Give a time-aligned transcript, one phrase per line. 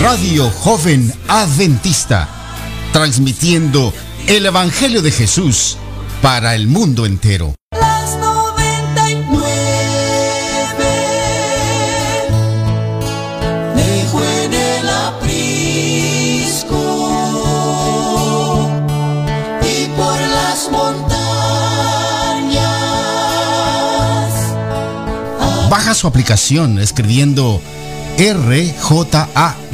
[0.00, 2.26] Radio Joven Adventista.
[2.90, 3.92] Transmitiendo
[4.26, 5.76] el Evangelio de Jesús
[6.22, 7.54] para el mundo entero.
[7.72, 9.44] las 99
[13.76, 16.70] dejó en el aprisco
[19.62, 21.20] y por las montañas
[25.68, 27.60] Baja su aplicación escribiendo
[28.16, 29.56] RJA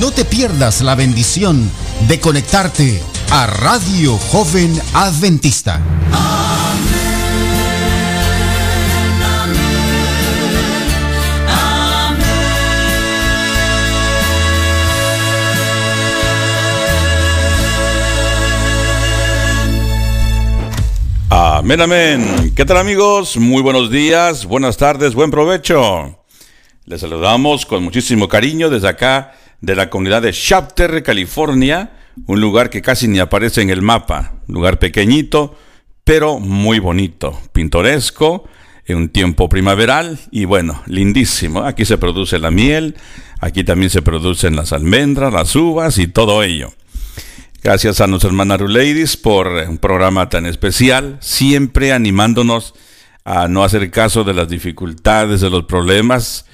[0.00, 1.68] No te pierdas la bendición
[2.06, 5.80] de conectarte a Radio Joven Adventista.
[21.28, 22.52] Amén, amén.
[22.54, 23.36] ¿Qué tal amigos?
[23.36, 26.24] Muy buenos días, buenas tardes, buen provecho.
[26.84, 31.92] Les saludamos con muchísimo cariño desde acá, de la comunidad de Shafter, California,
[32.26, 35.56] un lugar que casi ni aparece en el mapa, lugar pequeñito,
[36.04, 38.48] pero muy bonito, pintoresco,
[38.86, 41.64] en un tiempo primaveral y bueno, lindísimo.
[41.64, 42.96] Aquí se produce la miel,
[43.40, 46.72] aquí también se producen las almendras, las uvas y todo ello.
[47.62, 52.74] Gracias a nuestra hermana Ruleidis por un programa tan especial, siempre animándonos
[53.24, 56.46] a no hacer caso de las dificultades, de los problemas.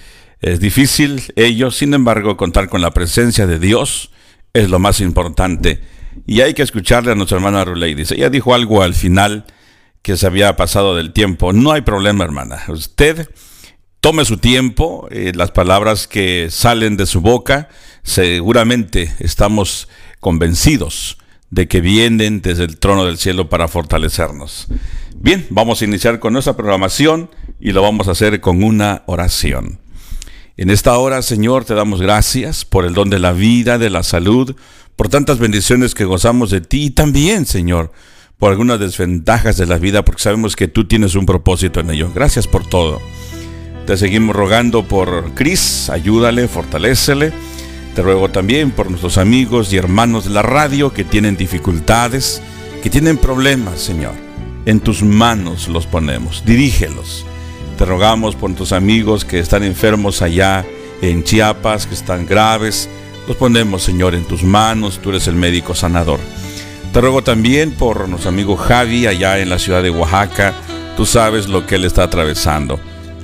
[0.44, 4.10] Es difícil ello, sin embargo, contar con la presencia de Dios
[4.52, 5.80] es lo más importante.
[6.26, 8.10] Y hay que escucharle a nuestra hermana Ruleidis.
[8.10, 9.46] Ella dijo algo al final
[10.02, 11.54] que se había pasado del tiempo.
[11.54, 12.62] No hay problema, hermana.
[12.68, 13.26] Usted
[14.00, 17.70] tome su tiempo, eh, las palabras que salen de su boca,
[18.02, 19.88] seguramente estamos
[20.20, 21.16] convencidos
[21.48, 24.66] de que vienen desde el trono del cielo para fortalecernos.
[25.16, 29.80] Bien, vamos a iniciar con nuestra programación y lo vamos a hacer con una oración.
[30.56, 34.04] En esta hora, Señor, te damos gracias por el don de la vida, de la
[34.04, 34.54] salud,
[34.94, 37.90] por tantas bendiciones que gozamos de ti y también, Señor,
[38.38, 42.12] por algunas desventajas de la vida, porque sabemos que tú tienes un propósito en ello.
[42.14, 43.00] Gracias por todo.
[43.84, 47.32] Te seguimos rogando por Cris, ayúdale, fortalécele.
[47.96, 52.40] Te ruego también por nuestros amigos y hermanos de la radio que tienen dificultades,
[52.80, 54.14] que tienen problemas, Señor.
[54.66, 57.26] En tus manos los ponemos, dirígelos.
[57.76, 60.64] Te rogamos por nuestros amigos que están enfermos allá
[61.02, 62.88] en Chiapas, que están graves.
[63.26, 65.00] Los ponemos, Señor, en tus manos.
[65.02, 66.20] Tú eres el médico sanador.
[66.92, 70.54] Te ruego también por nuestro amigo Javi allá en la ciudad de Oaxaca.
[70.96, 72.78] Tú sabes lo que él está atravesando.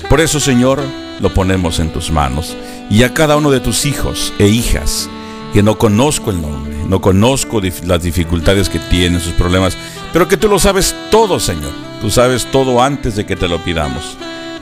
[0.09, 0.81] Por eso, Señor,
[1.21, 2.57] lo ponemos en tus manos.
[2.91, 5.09] Y a cada uno de tus hijos e hijas,
[5.53, 9.77] que no conozco el nombre, no conozco las dificultades que tienen, sus problemas,
[10.13, 11.71] pero que tú lo sabes todo, Señor.
[12.01, 14.17] Tú sabes todo antes de que te lo pidamos.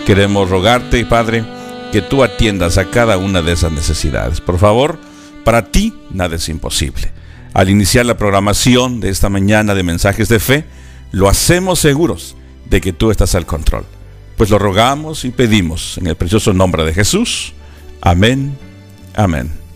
[0.08, 1.44] Queremos rogarte, Padre,
[1.92, 4.40] que tú atiendas a cada una de esas necesidades.
[4.40, 4.98] Por favor,
[5.44, 7.12] para ti nada es imposible.
[7.52, 10.64] Al iniciar la programación de esta mañana de mensajes de fe,
[11.12, 12.36] lo hacemos seguros
[12.70, 13.84] de que tú estás al control.
[14.38, 17.52] Pues lo rogamos y pedimos en el precioso nombre de Jesús.
[18.00, 18.56] Amén.
[19.14, 19.67] Amén.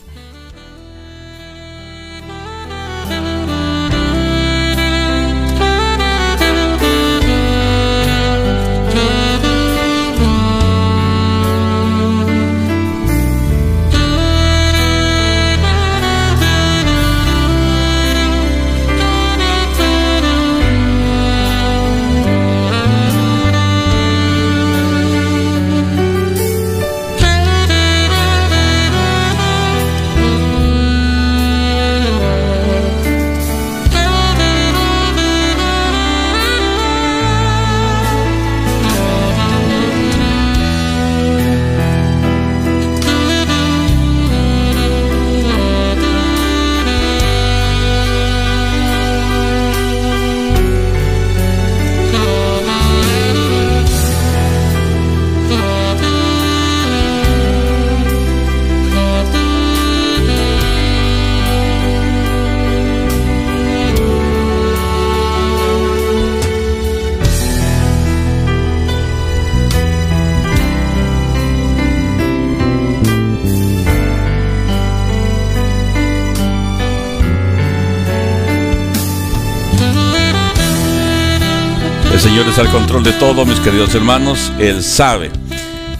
[82.62, 84.52] Al control de todo, mis queridos hermanos.
[84.60, 85.32] Él sabe.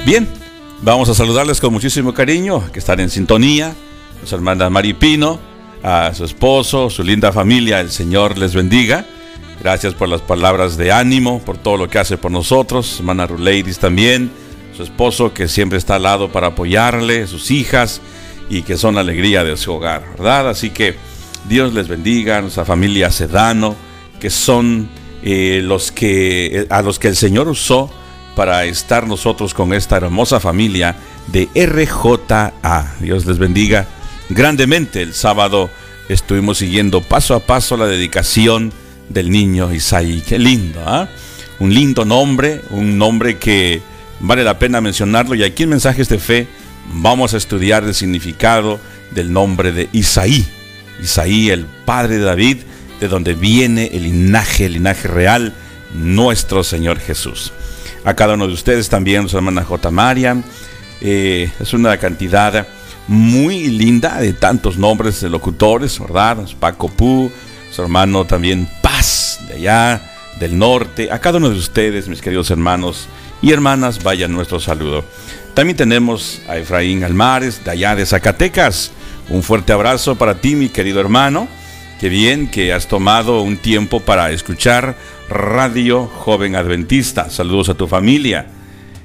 [0.07, 0.29] Bien,
[0.81, 3.75] vamos a saludarles con muchísimo cariño, que están en sintonía.
[4.25, 5.41] Su hermana Maripino,
[5.83, 7.81] a su esposo, su linda familia.
[7.81, 9.05] El Señor les bendiga.
[9.61, 13.01] Gracias por las palabras de ánimo, por todo lo que hace por nosotros.
[13.01, 14.31] Hermana Ruleidis también.
[14.77, 18.01] Su esposo que siempre está al lado para apoyarle, sus hijas
[18.49, 20.51] y que son la alegría de su hogar, ¿verdad?
[20.51, 20.95] Así que
[21.49, 23.75] Dios les bendiga, nuestra familia Sedano,
[24.21, 27.91] que son eh, los que, a los que el Señor usó
[28.35, 30.97] para estar nosotros con esta hermosa familia
[31.29, 32.95] de RJA.
[33.01, 33.87] Dios les bendiga
[34.29, 35.03] grandemente.
[35.03, 35.71] El sábado
[36.09, 38.73] estuvimos siguiendo paso a paso la dedicación
[39.09, 40.23] del niño Isaí.
[40.27, 41.09] Qué lindo, ¿ah?
[41.59, 43.83] Un lindo nombre, un nombre que
[44.21, 45.35] vale la pena mencionarlo.
[45.35, 46.47] Y aquí en Mensajes de Fe
[46.95, 48.81] vamos a estudiar el significado
[49.13, 50.45] del nombre de Isaí.
[51.01, 52.59] Isaí, el padre de David,
[53.03, 55.53] de donde viene el linaje, el linaje real,
[55.93, 57.53] nuestro Señor Jesús.
[58.05, 59.91] A cada uno de ustedes también, su hermana J.
[59.91, 60.45] Mariam.
[61.01, 62.65] Eh, es una cantidad
[63.09, 66.47] muy linda de tantos nombres de locutores, ¿verdad?
[66.61, 67.29] Paco Pú,
[67.73, 71.11] su hermano también Paz, de allá, del norte.
[71.11, 73.09] A cada uno de ustedes, mis queridos hermanos
[73.43, 75.05] y hermanas, vaya nuestro saludo.
[75.55, 78.93] También tenemos a Efraín Almares, de allá de Zacatecas.
[79.29, 81.49] Un fuerte abrazo para ti, mi querido hermano.
[82.03, 84.97] Qué bien que has tomado un tiempo para escuchar
[85.29, 87.31] Radio Joven Adventista.
[87.31, 88.47] Saludos a tu familia.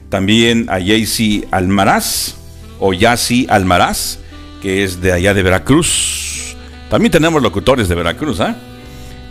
[0.10, 2.38] También a Jaycee Almaraz
[2.80, 4.18] o Yasi Almaraz,
[4.64, 6.58] que es de allá de Veracruz.
[6.90, 8.56] También tenemos locutores de Veracruz, ¿ah?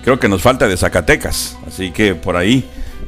[0.04, 2.64] Creo que nos falta de Zacatecas, así que por ahí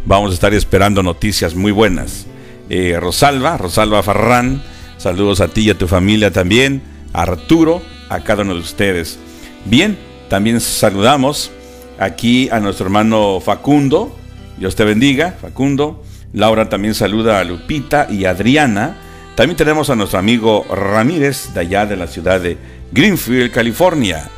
[0.07, 2.27] vamos a estar esperando noticias muy buenas.
[2.69, 4.61] Eh, Rosalba, Rosalba Farrán,
[4.97, 6.83] saludos a ti y a tu familia también.
[7.13, 9.21] Arturo, a cada uno de ustedes.
[9.65, 11.51] Bien, también saludamos
[11.99, 14.17] aquí a nuestro hermano Facundo.
[14.59, 16.03] Dios te bendiga, Facundo.
[16.33, 18.97] Laura también saluda a Lupita y Adriana.
[19.35, 22.59] También tenemos a nuestro amigo Ramírez, de allá de la ciudad de
[22.93, 24.29] Greenfield, California.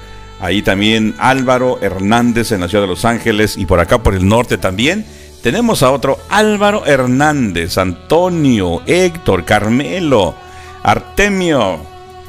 [0.40, 4.26] Ahí también Álvaro Hernández en la ciudad de Los Ángeles y por acá por el
[4.26, 5.04] norte también.
[5.42, 10.34] Tenemos a otro Álvaro Hernández, Antonio, Héctor, Carmelo,
[10.82, 11.80] Artemio,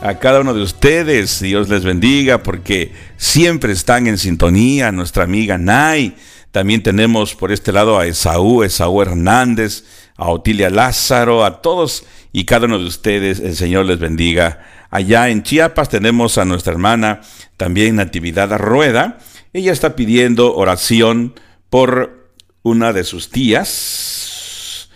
[0.01, 1.39] a cada uno de ustedes.
[1.39, 4.91] Dios les bendiga porque siempre están en sintonía.
[4.91, 6.15] Nuestra amiga Nay.
[6.51, 9.85] También tenemos por este lado a Esaú, Esaú Hernández,
[10.17, 12.03] a Otilia Lázaro, a todos
[12.33, 13.39] y cada uno de ustedes.
[13.39, 14.65] El Señor les bendiga.
[14.89, 17.21] Allá en Chiapas tenemos a nuestra hermana
[17.55, 19.19] también Natividad Rueda.
[19.53, 21.35] Ella está pidiendo oración
[21.69, 22.33] por
[22.63, 24.89] una de sus tías.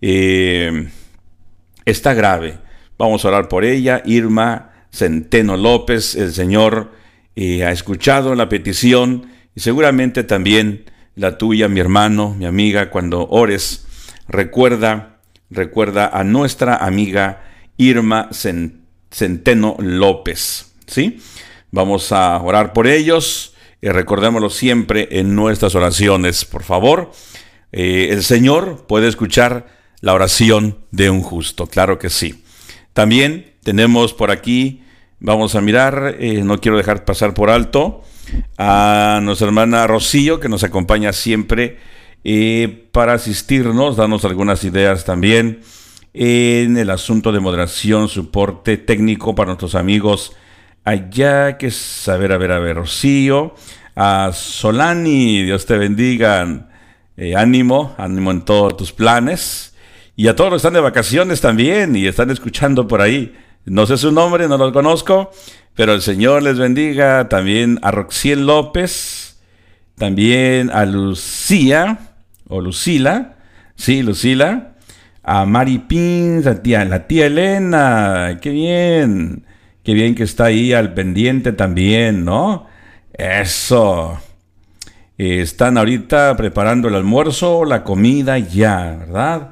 [0.00, 0.88] Eh,
[1.84, 2.58] está grave
[2.98, 4.02] Vamos a orar por ella.
[4.04, 6.92] Irma Centeno López, el Señor
[7.34, 10.84] eh, ha escuchado la petición y seguramente también
[11.14, 13.86] la tuya, mi hermano, mi amiga, cuando ores,
[14.28, 15.18] recuerda,
[15.50, 17.44] recuerda a nuestra amiga
[17.76, 18.28] Irma
[19.10, 21.20] Centeno López, ¿sí?
[21.70, 27.12] Vamos a orar por ellos y recordémoslo siempre en nuestras oraciones, por favor.
[27.72, 29.66] Eh, el Señor puede escuchar
[30.00, 32.41] la oración de un justo, claro que sí.
[32.92, 34.82] También tenemos por aquí,
[35.20, 38.02] vamos a mirar, eh, no quiero dejar pasar por alto,
[38.58, 41.78] a nuestra hermana Rocío, que nos acompaña siempre
[42.24, 45.60] eh, para asistirnos, darnos algunas ideas también
[46.14, 50.32] en el asunto de moderación, soporte técnico para nuestros amigos
[50.84, 53.54] allá, que es, a ver, a ver, a ver, Rocío,
[53.96, 56.68] a Solani, Dios te bendiga,
[57.16, 59.71] eh, ánimo, ánimo en todos tus planes
[60.16, 63.34] y a todos los que están de vacaciones también y están escuchando por ahí.
[63.64, 65.30] No sé su nombre, no lo conozco,
[65.74, 67.28] pero el Señor les bendiga.
[67.28, 69.40] También a Roxiel López,
[69.96, 71.98] también a Lucía,
[72.48, 73.36] o Lucila,
[73.76, 74.74] sí, Lucila,
[75.22, 79.44] a Mari Pins, a tía, la tía Elena, qué bien,
[79.84, 82.66] qué bien que está ahí al pendiente también, ¿no?
[83.14, 84.18] Eso.
[85.16, 89.50] Están ahorita preparando el almuerzo, la comida ya, ¿verdad?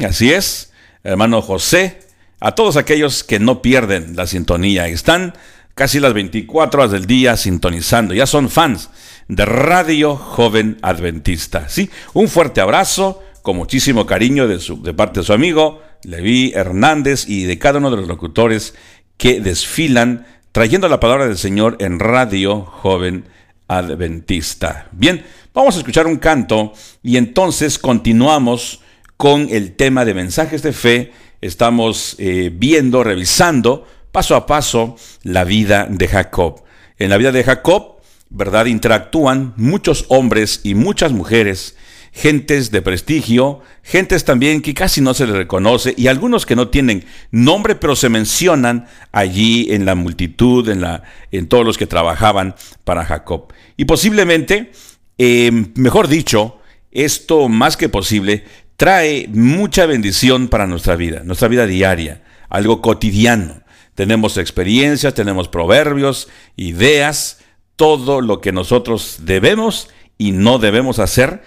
[0.08, 0.72] así es,
[1.04, 2.00] hermano José,
[2.40, 5.34] a todos aquellos que no pierden la sintonía, están
[5.76, 8.90] casi las 24 horas del día sintonizando, ya son fans
[9.28, 11.70] de Radio Joven Adventista.
[11.70, 16.52] Sí, un fuerte abrazo, con muchísimo cariño de, su, de parte de su amigo Levi
[16.54, 18.74] Hernández y de cada uno de los locutores
[19.18, 23.26] que desfilan trayendo la palabra del Señor en Radio Joven
[23.68, 24.88] Adventista.
[24.92, 28.82] Bien, vamos a escuchar un canto y entonces continuamos
[29.18, 31.12] con el tema de mensajes de fe.
[31.42, 36.64] Estamos eh, viendo, revisando paso a paso la vida de Jacob.
[36.98, 37.98] En la vida de Jacob,
[38.30, 38.66] ¿verdad?
[38.66, 41.76] Interactúan muchos hombres y muchas mujeres,
[42.12, 46.70] gentes de prestigio, gentes también que casi no se les reconoce y algunos que no
[46.70, 51.88] tienen nombre, pero se mencionan allí en la multitud, en, la, en todos los que
[51.88, 53.52] trabajaban para Jacob.
[53.78, 54.72] Y posiblemente,
[55.18, 56.60] eh, mejor dicho,
[56.92, 58.44] esto más que posible
[58.78, 63.62] trae mucha bendición para nuestra vida, nuestra vida diaria, algo cotidiano.
[63.96, 67.40] Tenemos experiencias, tenemos proverbios, ideas,
[67.76, 71.44] todo lo que nosotros debemos y no debemos hacer,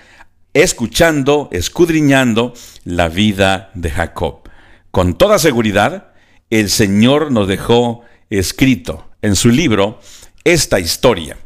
[0.55, 2.55] escuchando, escudriñando
[2.85, 4.49] la vida de Jacob.
[4.91, 6.13] Con toda seguridad,
[6.51, 10.01] el Señor nos dejó escrito en su libro
[10.45, 11.37] esta historia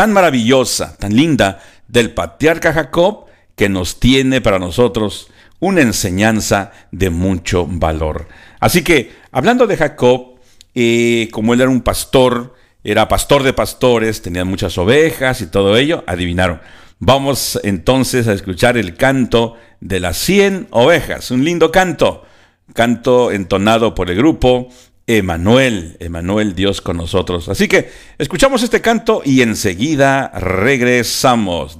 [0.00, 5.28] tan maravillosa, tan linda del patriarca Jacob que nos tiene para nosotros
[5.58, 8.26] una enseñanza de mucho valor.
[8.60, 10.36] Así que, hablando de Jacob,
[10.72, 15.76] y como él era un pastor, era pastor de pastores, tenía muchas ovejas y todo
[15.76, 16.62] ello, adivinaron.
[16.98, 22.24] Vamos entonces a escuchar el canto de las 100 ovejas, un lindo canto,
[22.72, 24.70] canto entonado por el grupo
[25.18, 27.48] Emanuel, Emanuel Dios con nosotros.
[27.48, 31.78] Así que escuchamos este canto y enseguida regresamos.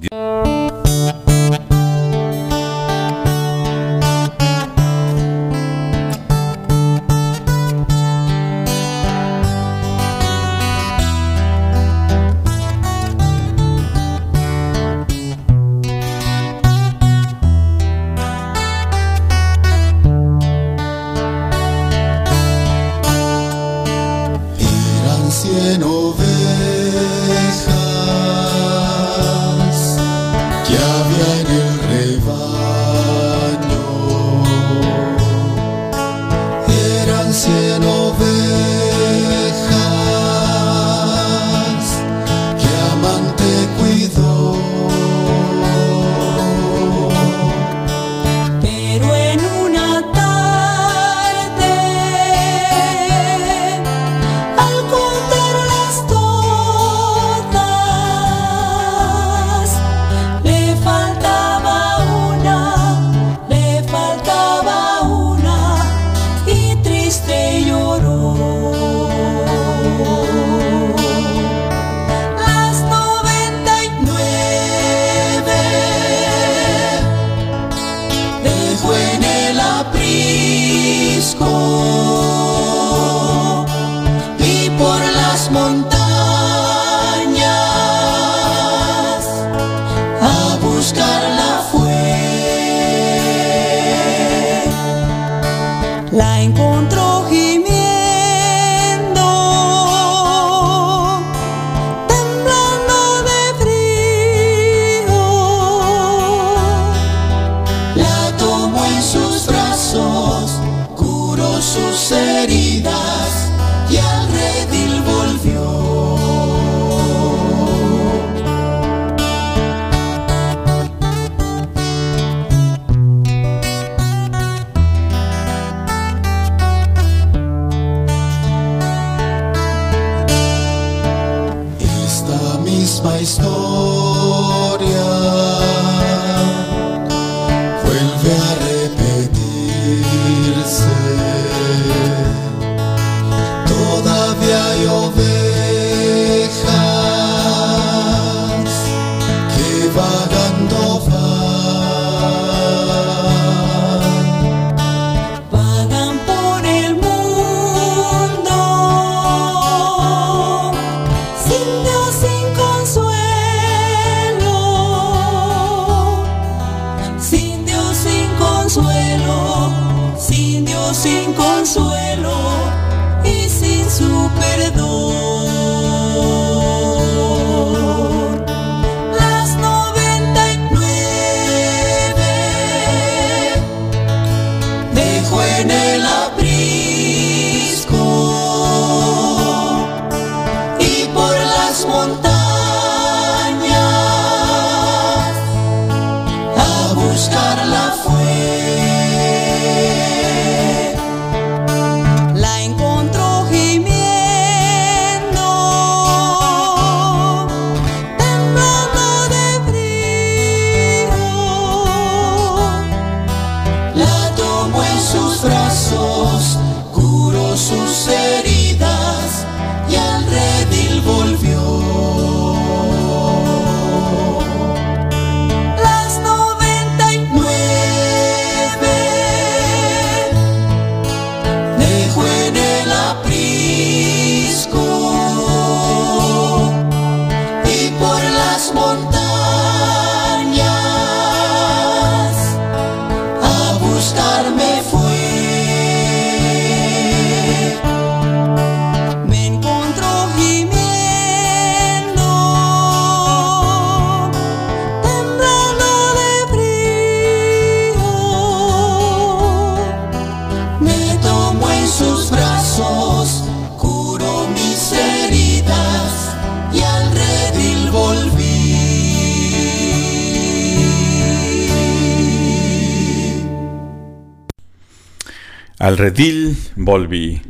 [275.91, 277.41] Al redil volví.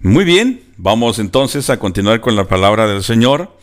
[0.00, 3.56] Muy bien, vamos entonces a continuar con la palabra del Señor,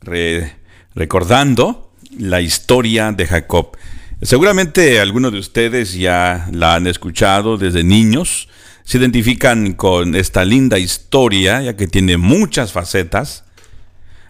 [0.00, 0.56] re-
[0.96, 3.76] recordando la historia de Jacob.
[4.20, 8.48] Seguramente algunos de ustedes ya la han escuchado desde niños,
[8.82, 13.44] se identifican con esta linda historia, ya que tiene muchas facetas.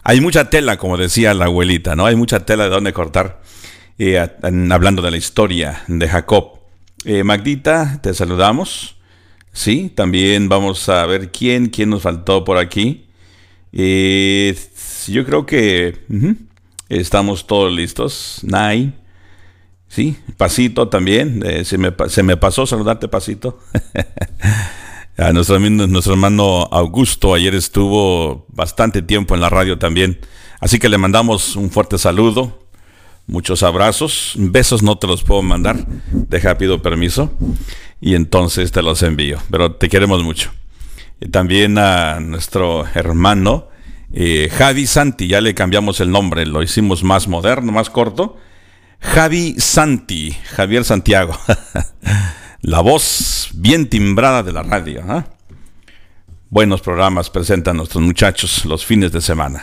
[0.03, 2.05] Hay mucha tela, como decía la abuelita, ¿no?
[2.05, 3.41] Hay mucha tela de dónde cortar,
[3.99, 4.19] eh,
[4.71, 6.59] hablando de la historia de Jacob.
[7.07, 8.93] Eh, Magdita, te saludamos.
[9.57, 13.07] Sí, también vamos a ver quién, quién nos faltó por aquí.
[13.73, 14.55] Eh,
[15.09, 15.97] yo creo que
[16.91, 18.41] estamos todos listos.
[18.43, 18.93] Nay,
[19.89, 21.43] sí, Pasito también.
[21.43, 23.59] eh, se, me, pasó saludarte, Pasito.
[25.17, 30.21] A nuestro, nuestro hermano Augusto ayer estuvo bastante tiempo en la radio también.
[30.61, 32.67] Así que le mandamos un fuerte saludo.
[33.27, 34.35] Muchos abrazos.
[34.37, 35.87] Besos no te los puedo mandar.
[36.13, 37.33] Deja, pido permiso.
[38.01, 39.39] Y entonces te los envío.
[39.51, 40.51] Pero te queremos mucho.
[41.21, 43.69] Y también a nuestro hermano
[44.13, 45.29] eh, Javi Santi.
[45.29, 46.47] Ya le cambiamos el nombre.
[46.47, 48.37] Lo hicimos más moderno, más corto.
[49.01, 50.33] Javi Santi.
[50.55, 51.37] Javier Santiago.
[52.63, 55.03] la voz bien timbrada de la radio.
[55.09, 55.25] ¿ah?
[56.49, 59.63] Buenos programas presentan nuestros muchachos los fines de semana.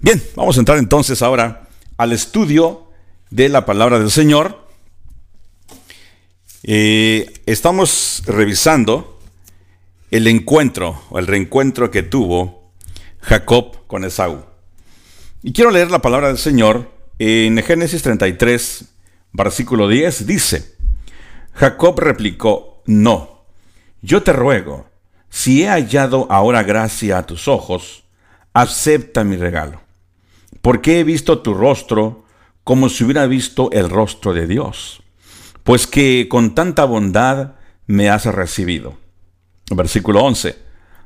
[0.00, 2.90] Bien, vamos a entrar entonces ahora al estudio
[3.30, 4.59] de la palabra del Señor.
[6.62, 9.18] Eh, estamos revisando
[10.10, 12.72] el encuentro o el reencuentro que tuvo
[13.20, 14.44] Jacob con Esaú.
[15.42, 18.84] Y quiero leer la palabra del Señor en Génesis 33,
[19.32, 20.26] versículo 10.
[20.26, 20.74] Dice,
[21.54, 23.44] Jacob replicó, no,
[24.02, 24.86] yo te ruego,
[25.30, 28.04] si he hallado ahora gracia a tus ojos,
[28.52, 29.80] acepta mi regalo,
[30.60, 32.26] porque he visto tu rostro
[32.64, 35.02] como si hubiera visto el rostro de Dios,
[35.70, 37.52] pues que con tanta bondad
[37.86, 38.98] me has recibido.
[39.70, 40.58] Versículo 11,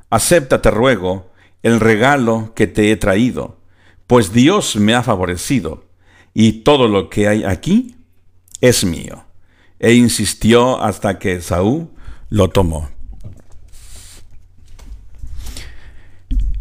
[0.09, 3.59] acepta, te ruego, el regalo que te he traído,
[4.07, 5.85] pues Dios me ha favorecido,
[6.33, 7.95] y todo lo que hay aquí
[8.59, 9.25] es mío.
[9.77, 11.91] E insistió hasta que Saúl
[12.29, 12.89] lo tomó.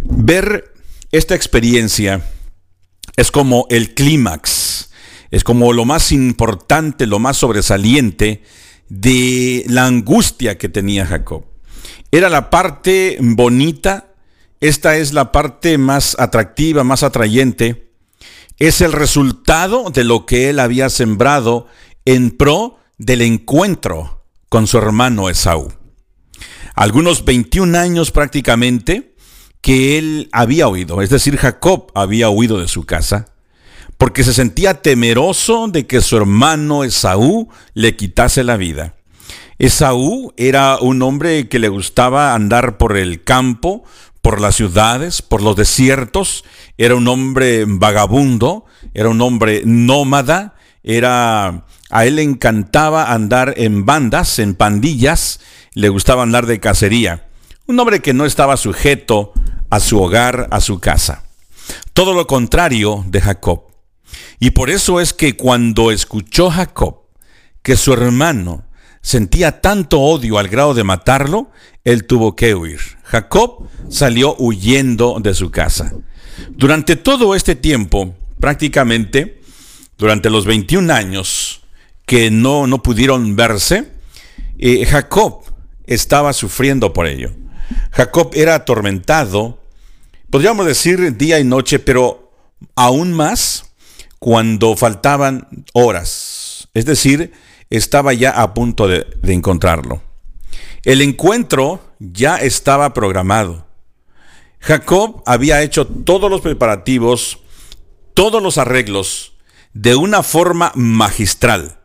[0.00, 0.74] Ver
[1.10, 2.22] esta experiencia
[3.16, 4.90] es como el clímax,
[5.30, 8.42] es como lo más importante, lo más sobresaliente
[8.88, 11.44] de la angustia que tenía Jacob.
[12.10, 14.12] Era la parte bonita,
[14.60, 17.90] esta es la parte más atractiva, más atrayente,
[18.58, 21.66] es el resultado de lo que él había sembrado
[22.04, 25.72] en pro del encuentro con su hermano Esaú.
[26.74, 29.14] Algunos 21 años prácticamente
[29.60, 33.33] que él había huido, es decir, Jacob había huido de su casa,
[34.04, 38.96] porque se sentía temeroso de que su hermano Esaú le quitase la vida.
[39.58, 43.82] Esaú era un hombre que le gustaba andar por el campo,
[44.20, 46.44] por las ciudades, por los desiertos,
[46.76, 53.86] era un hombre vagabundo, era un hombre nómada, era a él le encantaba andar en
[53.86, 55.40] bandas, en pandillas,
[55.72, 57.26] le gustaba andar de cacería.
[57.64, 59.32] Un hombre que no estaba sujeto
[59.70, 61.24] a su hogar, a su casa.
[61.94, 63.63] Todo lo contrario de Jacob.
[64.40, 67.02] Y por eso es que cuando escuchó Jacob
[67.62, 68.64] que su hermano
[69.00, 71.50] sentía tanto odio al grado de matarlo,
[71.84, 72.80] él tuvo que huir.
[73.04, 75.92] Jacob salió huyendo de su casa.
[76.50, 79.40] Durante todo este tiempo, prácticamente,
[79.98, 81.62] durante los 21 años
[82.06, 83.92] que no, no pudieron verse,
[84.58, 85.42] eh, Jacob
[85.86, 87.32] estaba sufriendo por ello.
[87.92, 89.62] Jacob era atormentado,
[90.30, 92.32] podríamos decir día y noche, pero
[92.74, 93.73] aún más
[94.24, 96.68] cuando faltaban horas.
[96.72, 97.32] Es decir,
[97.68, 100.02] estaba ya a punto de, encontrarlo.
[100.82, 103.66] El encuentro ya estaba programado.
[104.60, 107.40] Jacob había hecho todos los preparativos,
[108.14, 109.34] todos los arreglos,
[109.74, 111.80] de una forma magistral,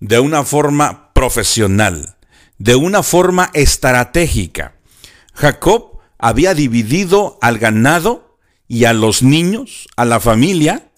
[0.00, 2.16] de una forma profesional,
[2.58, 4.74] de una forma estratégica.
[5.34, 10.90] Jacob había dividido al ganado y a los niños, a la familia,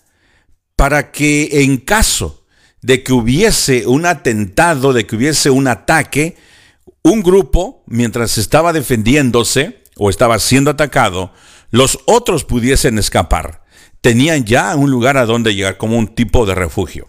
[0.79, 2.45] para que en caso
[2.83, 6.37] de que hubiese un atentado, de que hubiese un ataque,
[7.03, 11.33] un grupo, mientras estaba defendiéndose o estaba siendo atacado,
[11.73, 13.65] los otros pudiesen escapar.
[14.01, 17.09] Tenían ya un lugar a donde llegar como un tipo de refugio.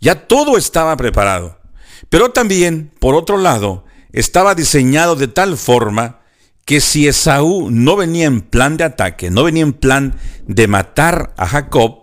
[0.00, 1.60] Ya todo estaba preparado.
[2.08, 6.20] Pero también, por otro lado, estaba diseñado de tal forma
[6.64, 11.34] que si Esaú no venía en plan de ataque, no venía en plan de matar
[11.36, 11.99] a Jacob,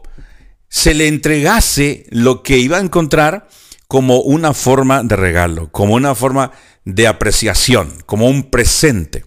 [0.69, 3.47] se le entregase lo que iba a encontrar
[3.87, 6.51] como una forma de regalo, como una forma
[6.83, 9.25] de apreciación, como un presente.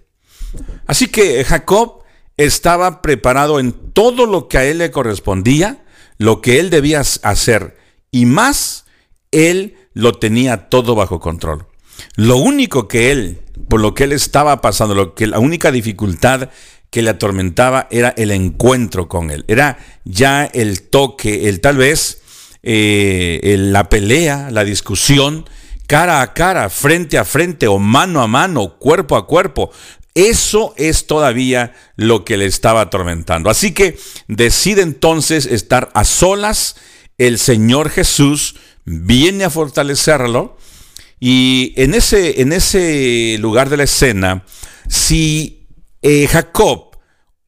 [0.87, 2.03] Así que Jacob
[2.37, 5.85] estaba preparado en todo lo que a él le correspondía,
[6.18, 7.76] lo que él debía hacer,
[8.11, 8.85] y más,
[9.31, 11.66] él lo tenía todo bajo control.
[12.16, 16.50] Lo único que él por lo que él estaba pasando, lo que la única dificultad
[16.90, 22.20] que le atormentaba era el encuentro con él, era ya el toque, el tal vez
[22.62, 25.48] eh, la pelea, la discusión,
[25.87, 29.70] cara a cara, frente a frente o mano a mano, cuerpo a cuerpo.
[30.14, 33.48] Eso es todavía lo que le estaba atormentando.
[33.48, 36.76] Así que decide entonces estar a solas.
[37.16, 40.57] El Señor Jesús viene a fortalecerlo
[41.20, 44.44] y en ese, en ese lugar de la escena,
[44.88, 45.60] si
[46.03, 46.97] eh, Jacob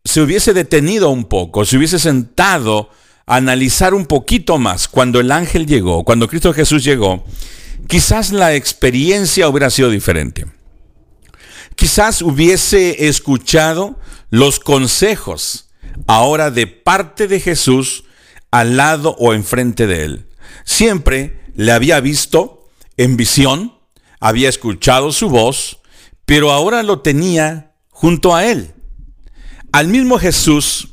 [0.05, 2.91] se hubiese detenido un poco, se hubiese sentado
[3.27, 7.25] a analizar un poquito más cuando el ángel llegó, cuando Cristo Jesús llegó,
[7.87, 10.47] quizás la experiencia hubiera sido diferente.
[11.77, 13.99] Quizás hubiese escuchado
[14.31, 15.71] los consejos
[16.07, 18.05] ahora de parte de Jesús
[18.51, 20.27] al lado o enfrente de él.
[20.65, 23.75] Siempre le había visto en visión,
[24.21, 25.81] había escuchado su voz,
[26.27, 27.72] pero ahora lo tenía
[28.03, 28.75] junto a él.
[29.71, 30.89] Al mismo Jesús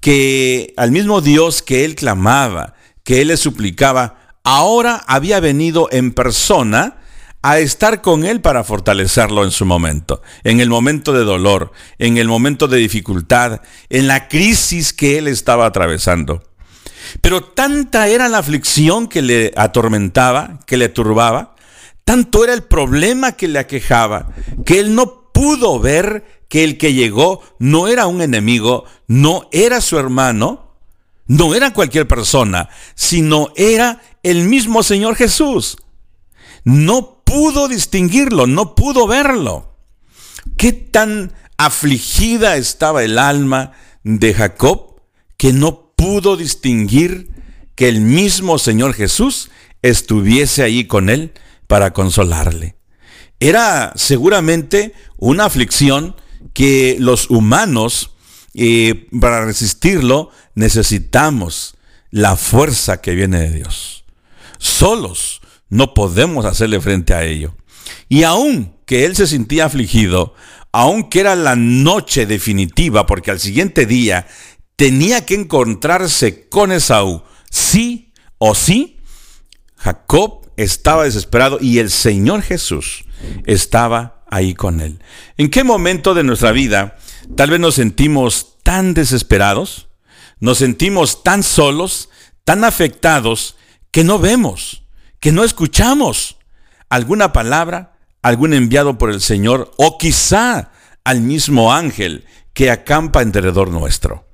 [0.00, 6.10] que, al mismo Dios que él clamaba, que él le suplicaba, ahora había venido en
[6.10, 6.96] persona
[7.42, 12.18] a estar con él para fortalecerlo en su momento, en el momento de dolor, en
[12.18, 16.42] el momento de dificultad, en la crisis que él estaba atravesando.
[17.20, 21.54] Pero tanta era la aflicción que le atormentaba, que le turbaba,
[22.04, 24.30] tanto era el problema que le aquejaba,
[24.66, 29.80] que él no pudo ver que el que llegó no era un enemigo, no era
[29.80, 30.74] su hermano,
[31.26, 35.76] no era cualquier persona, sino era el mismo Señor Jesús.
[36.64, 39.76] No pudo distinguirlo, no pudo verlo.
[40.56, 43.72] ¿Qué tan afligida estaba el alma
[44.04, 45.02] de Jacob
[45.36, 47.30] que no pudo distinguir
[47.74, 49.50] que el mismo Señor Jesús
[49.82, 51.32] estuviese ahí con él
[51.66, 52.76] para consolarle.
[53.40, 56.16] Era seguramente una aflicción
[56.52, 58.14] que los humanos,
[58.54, 61.76] eh, para resistirlo, necesitamos
[62.10, 64.04] la fuerza que viene de Dios.
[64.58, 67.54] Solos no podemos hacerle frente a ello.
[68.08, 70.34] Y aun que él se sentía afligido,
[70.72, 74.26] aunque era la noche definitiva, porque al siguiente día
[74.76, 78.98] tenía que encontrarse con Esaú, sí o sí,
[79.76, 83.04] Jacob estaba desesperado y el Señor Jesús
[83.46, 85.02] estaba ahí con él.
[85.36, 86.96] ¿En qué momento de nuestra vida
[87.36, 89.88] tal vez nos sentimos tan desesperados?
[90.40, 92.10] Nos sentimos tan solos,
[92.44, 93.56] tan afectados,
[93.90, 94.84] que no vemos,
[95.20, 96.36] que no escuchamos
[96.88, 100.70] alguna palabra, algún enviado por el Señor, o quizá
[101.04, 104.26] al mismo ángel que acampa en derredor nuestro.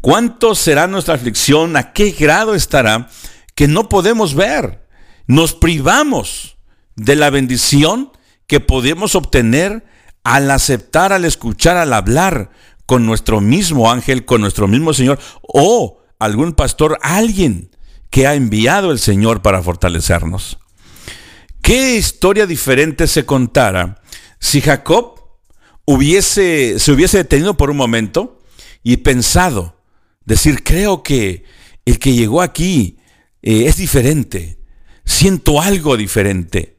[0.00, 1.76] ¿Cuánto será nuestra aflicción?
[1.76, 3.08] ¿A qué grado estará
[3.54, 4.86] que no podemos ver?
[5.26, 6.56] Nos privamos
[6.96, 8.10] de la bendición
[8.46, 9.84] que podemos obtener
[10.24, 12.50] al aceptar, al escuchar, al hablar
[12.86, 17.70] con nuestro mismo ángel, con nuestro mismo Señor o algún pastor, alguien
[18.10, 20.58] que ha enviado el Señor para fortalecernos.
[21.62, 24.02] ¿Qué historia diferente se contara
[24.38, 25.22] si Jacob
[25.84, 28.40] hubiese, se hubiese detenido por un momento
[28.82, 29.80] y pensado,
[30.24, 31.44] decir, creo que
[31.84, 32.98] el que llegó aquí
[33.42, 34.58] eh, es diferente,
[35.04, 36.78] siento algo diferente.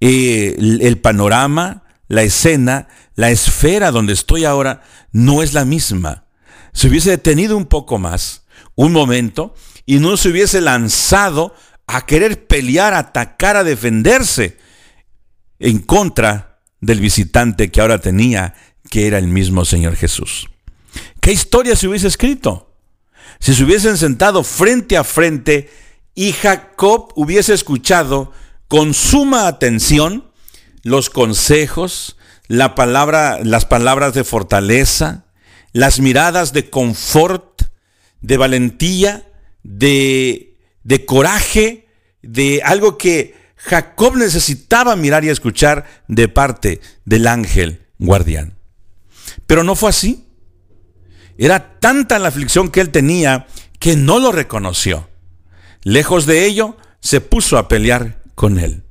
[0.00, 4.82] Eh, el, panorama, la escena, la esfera donde estoy ahora
[5.12, 6.24] no es la misma.
[6.72, 11.54] Se hubiese detenido un poco más, un momento, y no se hubiese lanzado
[11.86, 14.56] a querer pelear, atacar, a defenderse
[15.58, 18.54] en contra del visitante que ahora tenía,
[18.88, 20.48] que era el mismo Señor Jesús.
[21.20, 22.74] ¿Qué historia se hubiese escrito?
[23.38, 25.70] Si se hubiesen sentado frente a frente
[26.14, 28.32] y Jacob hubiese escuchado
[28.70, 30.30] con suma atención
[30.84, 35.24] los consejos, la palabra, las palabras de fortaleza,
[35.72, 37.62] las miradas de confort,
[38.20, 39.28] de valentía,
[39.64, 41.88] de, de coraje,
[42.22, 48.56] de algo que Jacob necesitaba mirar y escuchar de parte del ángel guardián.
[49.48, 50.28] Pero no fue así.
[51.38, 53.48] Era tanta la aflicción que él tenía
[53.80, 55.08] que no lo reconoció.
[55.82, 58.84] Lejos de ello, se puso a pelear con Él.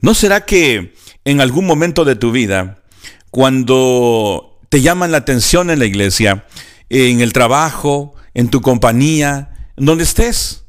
[0.00, 0.94] ¿No será que
[1.26, 2.82] en algún momento de tu vida,
[3.30, 6.46] cuando te llaman la atención en la iglesia,
[6.88, 10.64] en el trabajo, en tu compañía, donde estés,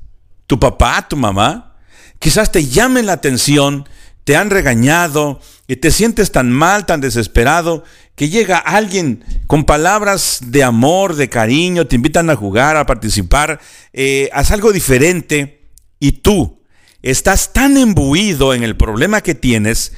[0.46, 1.78] tu papá, tu mamá,
[2.20, 3.88] quizás te llamen la atención,
[4.26, 10.40] te han regañado y te sientes tan mal, tan desesperado, que llega alguien con palabras
[10.48, 13.62] de amor, de cariño, te invitan a jugar, a participar,
[13.94, 16.61] eh, haz algo diferente y tú,
[17.02, 19.94] estás tan embuido en el problema que tienes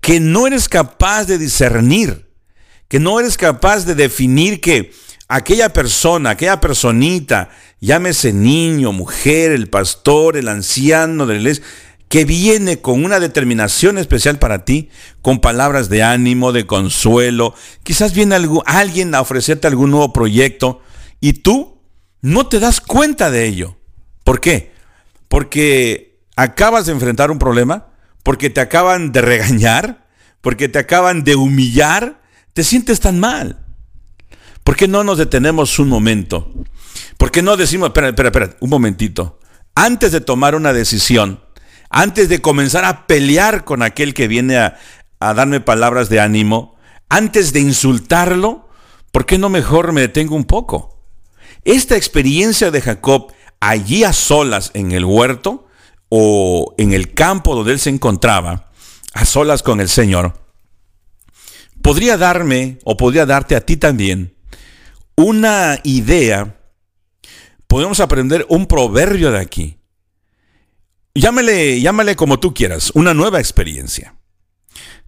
[0.00, 2.30] que no eres capaz de discernir,
[2.88, 4.92] que no eres capaz de definir que
[5.28, 11.64] aquella persona, aquella personita, llámese niño, mujer, el pastor, el anciano de la iglesia,
[12.08, 14.90] que viene con una determinación especial para ti,
[15.22, 20.80] con palabras de ánimo, de consuelo, quizás viene alguien a ofrecerte algún nuevo proyecto
[21.20, 21.80] y tú
[22.20, 23.76] no te das cuenta de ello.
[24.22, 24.72] ¿Por qué?
[25.28, 27.88] Porque acabas de enfrentar un problema,
[28.22, 30.06] porque te acaban de regañar,
[30.40, 32.22] porque te acaban de humillar,
[32.52, 33.64] te sientes tan mal.
[34.62, 36.52] ¿Por qué no nos detenemos un momento?
[37.16, 39.40] ¿Por qué no decimos, espera, espera, espera, un momentito?
[39.74, 41.40] Antes de tomar una decisión,
[41.88, 44.78] antes de comenzar a pelear con aquel que viene a,
[45.20, 46.76] a darme palabras de ánimo,
[47.08, 48.68] antes de insultarlo,
[49.12, 51.00] ¿por qué no mejor me detengo un poco?
[51.64, 55.65] Esta experiencia de Jacob allí a solas en el huerto
[56.18, 58.70] o en el campo donde él se encontraba,
[59.12, 60.32] a solas con el Señor,
[61.82, 64.34] podría darme o podría darte a ti también
[65.14, 66.58] una idea,
[67.66, 69.78] podemos aprender un proverbio de aquí.
[71.14, 74.14] Llámale, llámale como tú quieras, una nueva experiencia.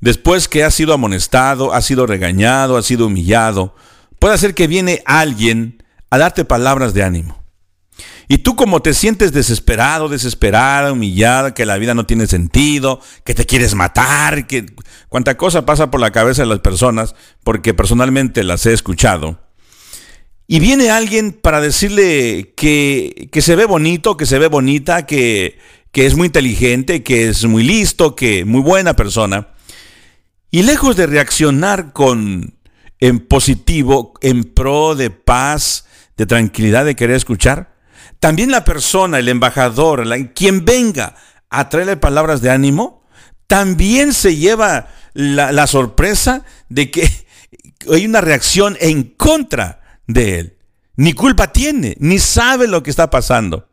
[0.00, 3.74] Después que has sido amonestado, has sido regañado, has sido humillado,
[4.18, 7.37] puede ser que viene alguien a darte palabras de ánimo.
[8.28, 13.34] Y tú como te sientes desesperado, desesperada, humillada, que la vida no tiene sentido, que
[13.34, 14.66] te quieres matar, que
[15.08, 19.40] cuánta cosa pasa por la cabeza de las personas, porque personalmente las he escuchado.
[20.46, 25.58] Y viene alguien para decirle que, que se ve bonito, que se ve bonita, que,
[25.90, 29.48] que es muy inteligente, que es muy listo, que muy buena persona.
[30.50, 32.54] Y lejos de reaccionar con
[33.00, 35.86] en positivo, en pro de paz,
[36.16, 37.77] de tranquilidad, de querer escuchar,
[38.20, 41.14] también la persona, el embajador, quien venga
[41.50, 43.04] a traerle palabras de ánimo,
[43.46, 47.10] también se lleva la, sorpresa de que
[47.92, 50.56] hay una reacción en contra de él.
[50.96, 53.68] Ni culpa tiene, ni sabe lo que está pasando.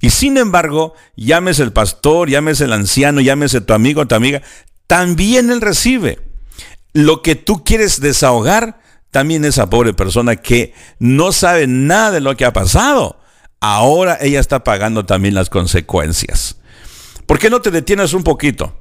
[0.00, 4.42] Y sin embargo, llámese el pastor, llámese el anciano, llámese tu amigo, tu amiga,
[4.86, 6.20] también él recibe.
[6.92, 12.36] Lo que tú quieres desahogar, también esa pobre persona que no sabe nada de lo
[12.36, 13.18] que ha pasado,
[13.72, 16.56] ahora ella está pagando también las consecuencias.
[17.26, 18.78] ¿Por qué no te detienes un poquito?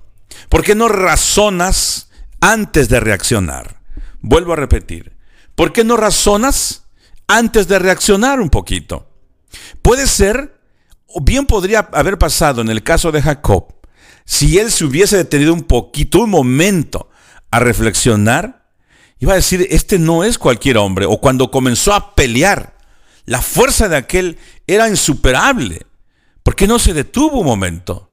[0.49, 2.09] ¿Por qué no razonas
[2.41, 3.79] antes de reaccionar?
[4.21, 5.13] Vuelvo a repetir.
[5.55, 6.85] ¿Por qué no razonas
[7.27, 9.09] antes de reaccionar un poquito?
[9.81, 10.59] Puede ser,
[11.07, 13.73] o bien podría haber pasado en el caso de Jacob,
[14.25, 17.09] si él se hubiese detenido un poquito, un momento,
[17.51, 18.63] a reflexionar
[19.23, 21.05] iba a decir, este no es cualquier hombre.
[21.05, 22.75] O cuando comenzó a pelear,
[23.25, 25.85] la fuerza de aquel era insuperable.
[26.43, 28.11] ¿Por qué no se detuvo un momento?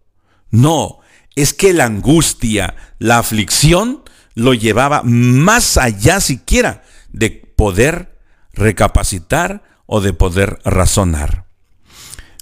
[0.50, 1.00] No,
[1.36, 4.02] es que la angustia, la aflicción,
[4.34, 6.82] lo llevaba más allá siquiera
[7.12, 8.18] de poder
[8.52, 11.46] recapacitar o de poder razonar.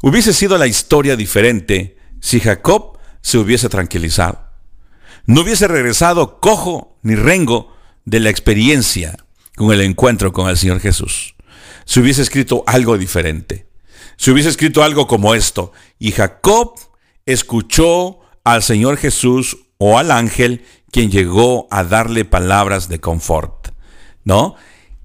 [0.03, 4.49] Hubiese sido la historia diferente si Jacob se hubiese tranquilizado.
[5.27, 9.17] No hubiese regresado cojo ni rengo de la experiencia
[9.57, 11.35] con el encuentro con el Señor Jesús.
[11.85, 13.68] Se hubiese escrito algo diferente.
[14.19, 15.73] Se hubiese escrito algo como esto.
[15.99, 16.75] Y Jacob
[17.25, 23.69] escuchó al Señor Jesús o al ángel quien llegó a darle palabras de confort.
[24.25, 24.57] ¿No?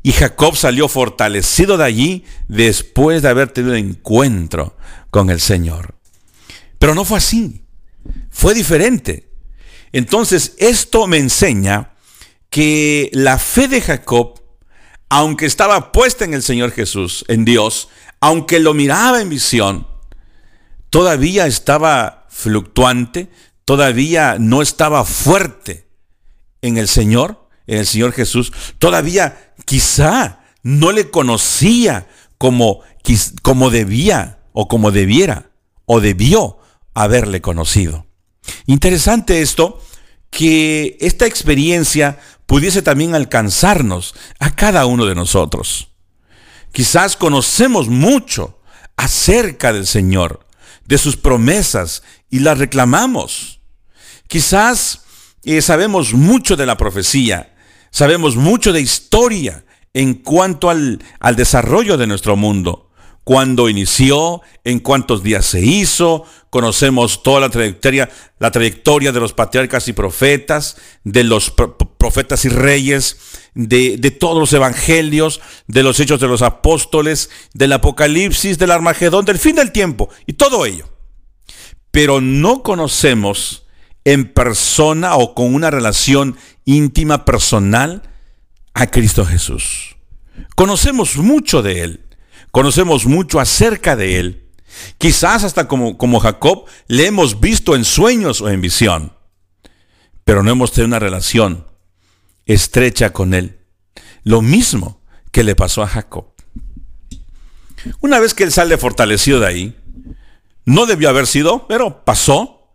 [0.02, 4.76] Y Jacob salió fortalecido de allí después de haber tenido un encuentro
[5.12, 5.96] con el Señor.
[6.78, 7.64] Pero no fue así.
[8.30, 9.30] Fue diferente.
[9.94, 11.94] Entonces, esto me enseña
[12.50, 14.43] que la fe de Jacob,
[15.16, 17.88] aunque estaba puesta en el Señor Jesús, en Dios,
[18.20, 19.86] aunque lo miraba en visión,
[20.90, 23.30] todavía estaba fluctuante,
[23.64, 25.88] todavía no estaba fuerte
[26.64, 32.08] en el Señor, en el Señor Jesús, todavía quizá no le conocía
[32.40, 32.80] como,
[33.44, 35.52] como debía o como debiera
[35.86, 36.58] o debió
[36.96, 38.08] haberle conocido.
[38.66, 39.80] Interesante esto,
[40.34, 45.90] que esta experiencia pudiese también alcanzarnos a cada uno de nosotros.
[46.72, 48.60] Quizás conocemos mucho
[48.98, 50.46] acerca del Señor,
[50.86, 53.60] de sus promesas y las reclamamos.
[54.28, 55.04] Quizás
[55.44, 57.56] eh, sabemos mucho de la profecía,
[57.92, 62.84] sabemos mucho de historia en cuanto al, al desarrollo de nuestro mundo
[63.24, 69.34] cuándo inició, en cuántos días se hizo, conocemos toda la trayectoria, la trayectoria de los
[69.34, 71.54] patriarcas y profetas, de los
[72.04, 73.16] profetas y reyes,
[73.54, 79.40] de, todos los evangelios, de los hechos de los apóstoles, del Apocalipsis, del Armagedón, del
[79.40, 80.90] fin del tiempo, y todo ello.
[81.92, 83.66] Pero no conocemos
[84.04, 86.36] en persona o con una relación
[86.66, 88.02] íntima personal
[88.74, 89.96] a Cristo Jesús.
[90.58, 92.06] Conocemos mucho de Él
[92.52, 94.52] conocemos mucho acerca de Él.
[94.98, 99.14] Quizás hasta como Jacob le hemos visto en sueños o en visión,
[100.26, 101.73] pero no hemos tenido una relación
[102.46, 103.60] estrecha con Él.
[104.24, 105.02] Lo mismo
[105.32, 106.34] que le pasó a Jacob.
[108.00, 109.76] Una vez que Él sale fortalecido de ahí,
[110.66, 112.74] no debió haber sido, pero pasó.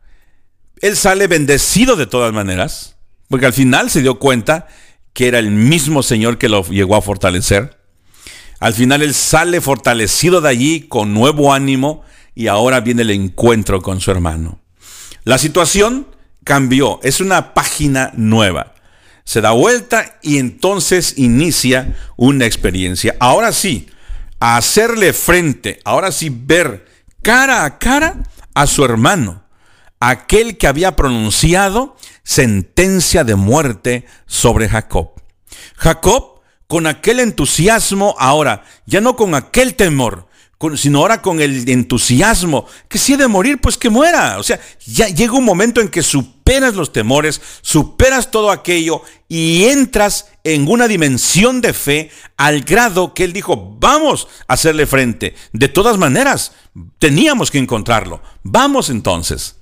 [0.80, 2.96] Él sale bendecido de todas maneras,
[3.28, 4.66] porque al final se dio cuenta
[5.12, 7.78] que era el mismo Señor que lo llegó a fortalecer.
[8.60, 12.02] Al final él sale fortalecido de allí con nuevo ánimo
[12.34, 14.60] y ahora viene el encuentro con su hermano.
[15.24, 16.06] La situación
[16.44, 18.74] cambió, es una página nueva.
[19.28, 23.14] Se da vuelta y entonces inicia una experiencia.
[23.20, 23.90] Ahora sí,
[24.40, 26.86] hacerle frente, ahora sí ver
[27.20, 28.22] cara a cara
[28.54, 29.42] a su hermano,
[30.00, 35.10] aquel que había pronunciado sentencia de muerte sobre Jacob.
[35.76, 40.26] Jacob con aquel entusiasmo ahora, ya no con aquel temor,
[40.76, 44.38] sino ahora con el entusiasmo, que si he de morir, pues que muera.
[44.38, 49.64] O sea, ya llega un momento en que superas los temores, superas todo aquello y
[49.66, 55.34] entras en una dimensión de fe al grado que él dijo, vamos a hacerle frente.
[55.52, 56.52] De todas maneras,
[56.98, 58.20] teníamos que encontrarlo.
[58.42, 59.57] Vamos entonces.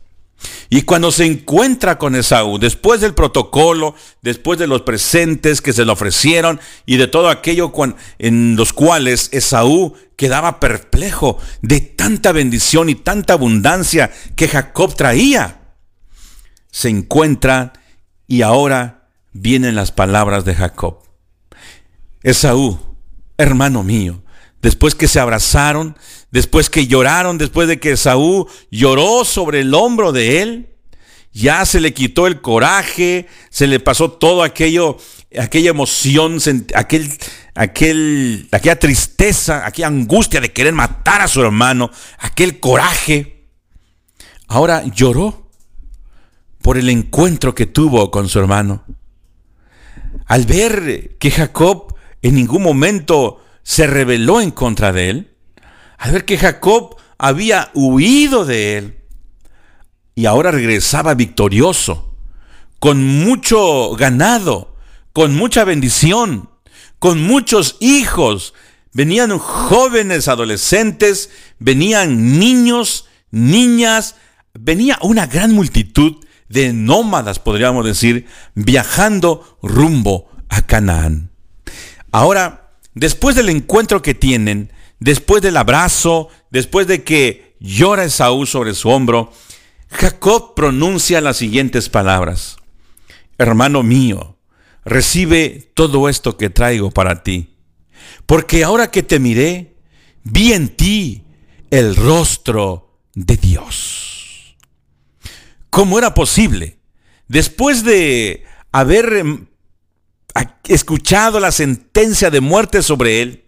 [0.68, 5.84] Y cuando se encuentra con Esaú, después del protocolo, después de los presentes que se
[5.84, 7.72] le ofrecieron y de todo aquello
[8.18, 15.61] en los cuales Esaú quedaba perplejo de tanta bendición y tanta abundancia que Jacob traía,
[16.70, 17.72] se encuentra
[18.26, 20.99] y ahora vienen las palabras de Jacob.
[22.22, 22.78] Esaú,
[23.39, 24.22] hermano mío,
[24.66, 25.96] después que se abrazaron,
[26.32, 30.74] después que lloraron, después de que Saúl lloró sobre el hombro de él,
[31.32, 34.98] ya se le quitó el coraje, se le pasó todo aquello,
[35.38, 36.38] aquella emoción,
[36.74, 37.08] aquel,
[37.54, 43.46] aquel, aquella tristeza, aquella angustia de querer matar a su hermano, aquel coraje.
[44.48, 45.48] Ahora lloró
[46.60, 48.82] por el encuentro que tuvo con su hermano.
[50.26, 55.34] Al ver que Jacob en ningún momento se rebeló en contra de él,
[55.98, 58.98] al ver que Jacob había huido de él
[60.14, 62.14] y ahora regresaba victorioso,
[62.78, 64.76] con mucho ganado,
[65.12, 66.48] con mucha bendición,
[67.00, 68.54] con muchos hijos.
[68.92, 74.14] Venían jóvenes, adolescentes, venían niños, niñas,
[74.54, 81.32] venía una gran multitud de nómadas, podríamos decir, viajando rumbo a Canaán.
[82.12, 82.65] Ahora,
[82.97, 88.88] después del encuentro que tienen, después del abrazo, después de que llora Esaú sobre su
[88.88, 89.32] hombro,
[89.88, 92.57] Jacob pronuncia las siguientes palabras.
[93.38, 94.38] Hermano mío,
[94.84, 97.55] recibe todo esto que traigo para ti,
[98.24, 99.76] porque ahora que te miré,
[100.24, 101.22] vi en ti
[101.70, 104.57] el rostro de Dios.
[105.68, 106.78] ¿Cómo era posible?
[107.28, 109.24] Después de haber
[110.68, 113.45] escuchado la sentencia de muerte sobre él,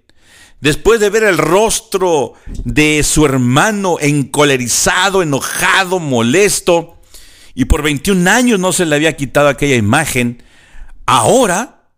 [0.60, 2.34] después de ver el rostro
[2.64, 7.00] de su hermano encolerizado, enojado, molesto,
[7.54, 10.42] y por 21 años no se le había quitado aquella imagen,
[11.06, 11.90] ahora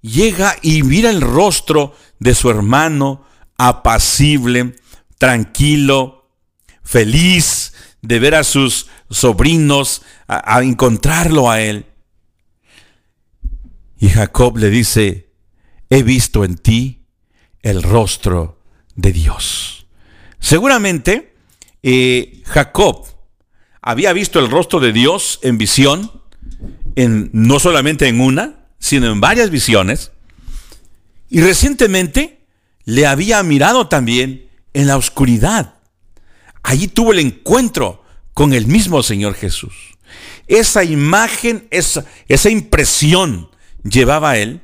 [0.00, 3.24] llega y mira el rostro de su hermano
[3.58, 4.74] apacible,
[5.18, 6.30] tranquilo,
[6.82, 11.91] feliz de ver a sus sobrinos, a, a encontrarlo a él.
[14.02, 15.30] Y Jacob le dice,
[15.88, 17.04] he visto en ti
[17.60, 18.58] el rostro
[18.96, 19.86] de Dios.
[20.40, 21.36] Seguramente
[21.84, 23.06] eh, Jacob
[23.80, 26.10] había visto el rostro de Dios en visión,
[26.96, 30.10] en, no solamente en una, sino en varias visiones.
[31.30, 32.44] Y recientemente
[32.84, 35.76] le había mirado también en la oscuridad.
[36.64, 38.02] Allí tuvo el encuentro
[38.34, 39.74] con el mismo Señor Jesús.
[40.48, 43.51] Esa imagen, esa, esa impresión
[43.84, 44.60] llevaba él.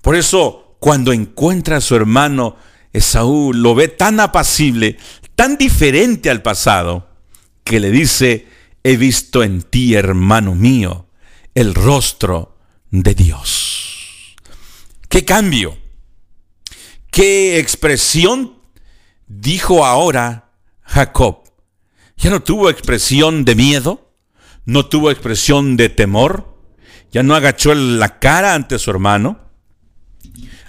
[0.00, 2.56] Por eso, cuando encuentra a su hermano
[2.92, 4.98] Esaú, lo ve tan apacible,
[5.34, 7.08] tan diferente al pasado,
[7.64, 8.46] que le dice,
[8.82, 11.06] he visto en ti, hermano mío,
[11.54, 12.58] el rostro
[12.90, 14.36] de Dios.
[15.08, 15.78] ¿Qué cambio?
[17.10, 18.58] ¿Qué expresión
[19.26, 20.50] dijo ahora
[20.82, 21.44] Jacob?
[22.16, 24.12] Ya no tuvo expresión de miedo,
[24.64, 26.51] no tuvo expresión de temor,
[27.12, 29.38] ya no agachó la cara ante su hermano,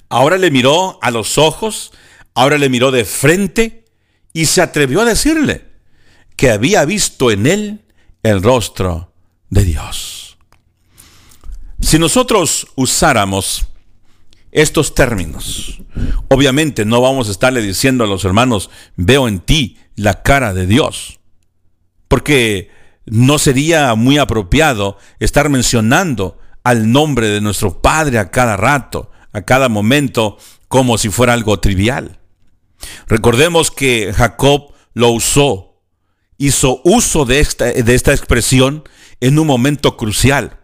[0.10, 1.92] ahora le miró a los ojos,
[2.36, 3.86] ahora le miró de frente
[4.34, 5.66] y se atrevió a decirle
[6.36, 7.86] que había visto en él
[8.24, 9.14] el rostro
[9.50, 10.38] de Dios.
[11.80, 13.68] Si nosotros usáramos
[14.52, 15.82] estos términos,
[16.30, 20.68] obviamente no vamos a estarle diciendo a los hermanos, veo en ti la cara de
[20.68, 21.20] Dios,
[22.08, 22.70] porque
[23.06, 29.42] no sería muy apropiado estar mencionando al nombre de nuestro Padre a cada rato, a
[29.42, 30.38] cada momento,
[30.68, 32.20] como si fuera algo trivial.
[33.08, 35.82] Recordemos que Jacob lo usó,
[36.38, 38.84] hizo uso de esta, de esta expresión
[39.20, 40.60] en un momento crucial.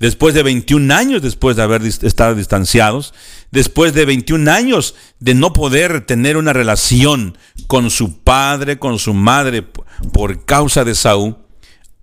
[0.00, 3.12] Después de 21 años después de haber estado distanciados,
[3.50, 7.36] después de 21 años de no poder tener una relación
[7.66, 11.36] con su padre, con su madre por causa de Saúl,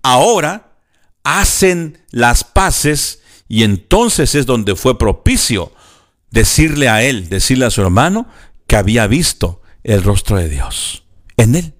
[0.02, 0.78] ahora
[1.24, 5.72] hacen las paces y entonces es donde fue propicio
[6.30, 8.28] decirle a él, decirle a su hermano
[8.68, 11.02] que había visto el rostro de Dios
[11.36, 11.74] en él.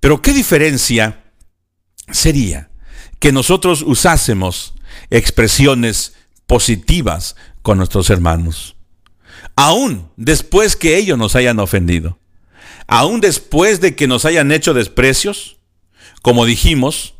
[0.00, 1.24] Pero ¿qué diferencia
[2.10, 2.70] sería
[3.24, 4.74] que nosotros usásemos
[5.08, 6.12] expresiones
[6.46, 8.76] positivas con nuestros hermanos?
[9.56, 12.18] Aún después que ellos nos hayan ofendido,
[12.86, 15.56] aún después de que nos hayan hecho desprecios,
[16.20, 17.14] como dijimos,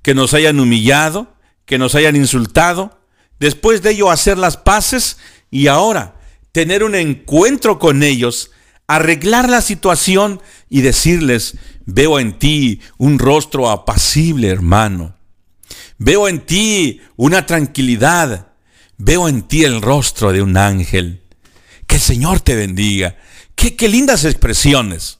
[0.00, 1.34] que nos hayan humillado,
[1.64, 2.96] que nos hayan insultado,
[3.40, 5.18] después de ello hacer las paces
[5.50, 6.20] y ahora
[6.52, 8.52] tener un encuentro con ellos,
[8.86, 10.40] arreglar la situación
[10.70, 15.17] y decirles, veo en ti un rostro apacible, hermano.
[15.98, 18.52] Veo en ti una tranquilidad.
[18.96, 21.22] Veo en ti el rostro de un ángel.
[21.86, 23.16] Que el Señor te bendiga.
[23.54, 25.18] Qué, lindas expresiones.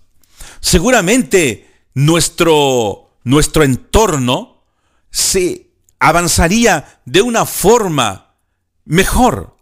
[0.60, 4.64] Seguramente nuestro, nuestro entorno
[5.10, 8.36] se avanzaría de una forma
[8.84, 9.58] mejor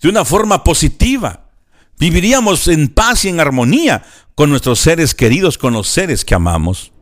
[0.00, 1.50] de una forma positiva.
[1.98, 4.04] Viviríamos en paz y en armonía
[4.34, 6.92] con nuestros seres queridos, con los seres que amamos.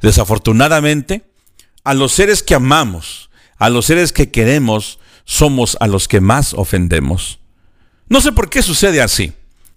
[0.00, 1.31] Desafortunadamente,
[1.84, 6.54] a los seres que amamos, a los seres que queremos, somos a los que más
[6.54, 7.38] ofendemos.
[8.08, 9.32] No sé por qué sucede así.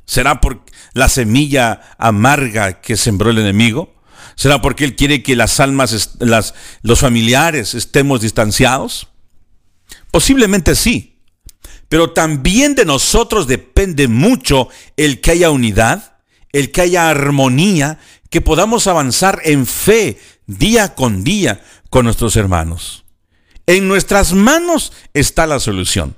[0.06, 3.94] ¿Será por la semilla amarga que sembró el enemigo?
[4.36, 9.08] ¿Será porque él quiere que las almas, las, los familiares estemos distanciados?
[10.12, 11.22] Posiblemente sí.
[11.90, 16.18] Pero también de nosotros depende mucho el que haya unidad,
[16.52, 18.00] el que haya armonía,
[18.30, 23.06] que podamos avanzar en fe día con día con nuestros hermanos.
[23.68, 26.16] En nuestras manos está la solución.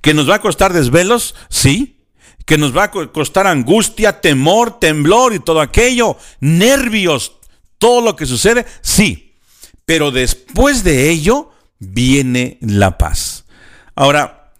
[0.00, 1.34] ¿Que nos va a costar desvelos?
[1.48, 2.00] Sí.
[2.44, 6.16] ¿Que nos va a costar angustia, temor, temblor y todo aquello?
[6.40, 7.32] Nervios,
[7.78, 8.66] todo lo que sucede?
[8.80, 9.36] Sí.
[9.84, 13.44] Pero después de ello viene la paz.
[13.94, 14.52] Ahora,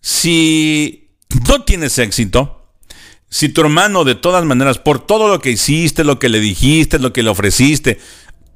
[0.00, 1.10] si
[1.48, 2.70] no tienes éxito,
[3.28, 6.98] si tu hermano de todas maneras, por todo lo que hiciste, lo que le dijiste,
[6.98, 7.98] lo que le ofreciste,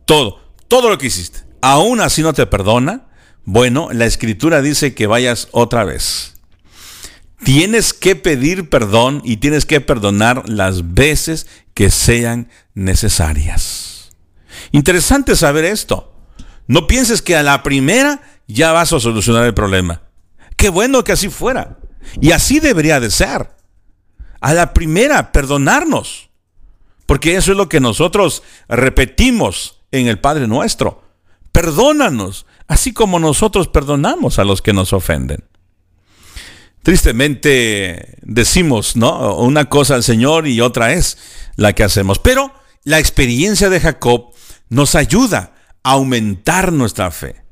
[0.05, 3.09] todo, todo lo que hiciste, aún así no te perdona,
[3.45, 6.35] bueno, la escritura dice que vayas otra vez.
[7.43, 14.11] Tienes que pedir perdón y tienes que perdonar las veces que sean necesarias.
[14.73, 16.15] Interesante saber esto.
[16.67, 20.03] No pienses que a la primera ya vas a solucionar el problema.
[20.57, 21.79] Qué bueno que así fuera.
[22.21, 23.51] Y así debería de ser.
[24.41, 26.31] A la primera, perdonarnos.
[27.07, 31.03] Porque eso es lo que nosotros repetimos en el Padre nuestro.
[31.53, 35.45] Perdónanos, así como nosotros perdonamos a los que nos ofenden.
[36.83, 39.37] Tristemente decimos, ¿no?
[39.37, 41.19] Una cosa al Señor y otra es
[41.57, 42.19] la que hacemos.
[42.19, 42.53] Pero
[42.85, 44.33] la experiencia de Jacob
[44.69, 47.43] nos ayuda aumentar nuestra fe.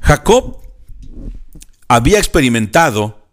[0.00, 0.60] Jacob
[1.88, 3.26] había experimentado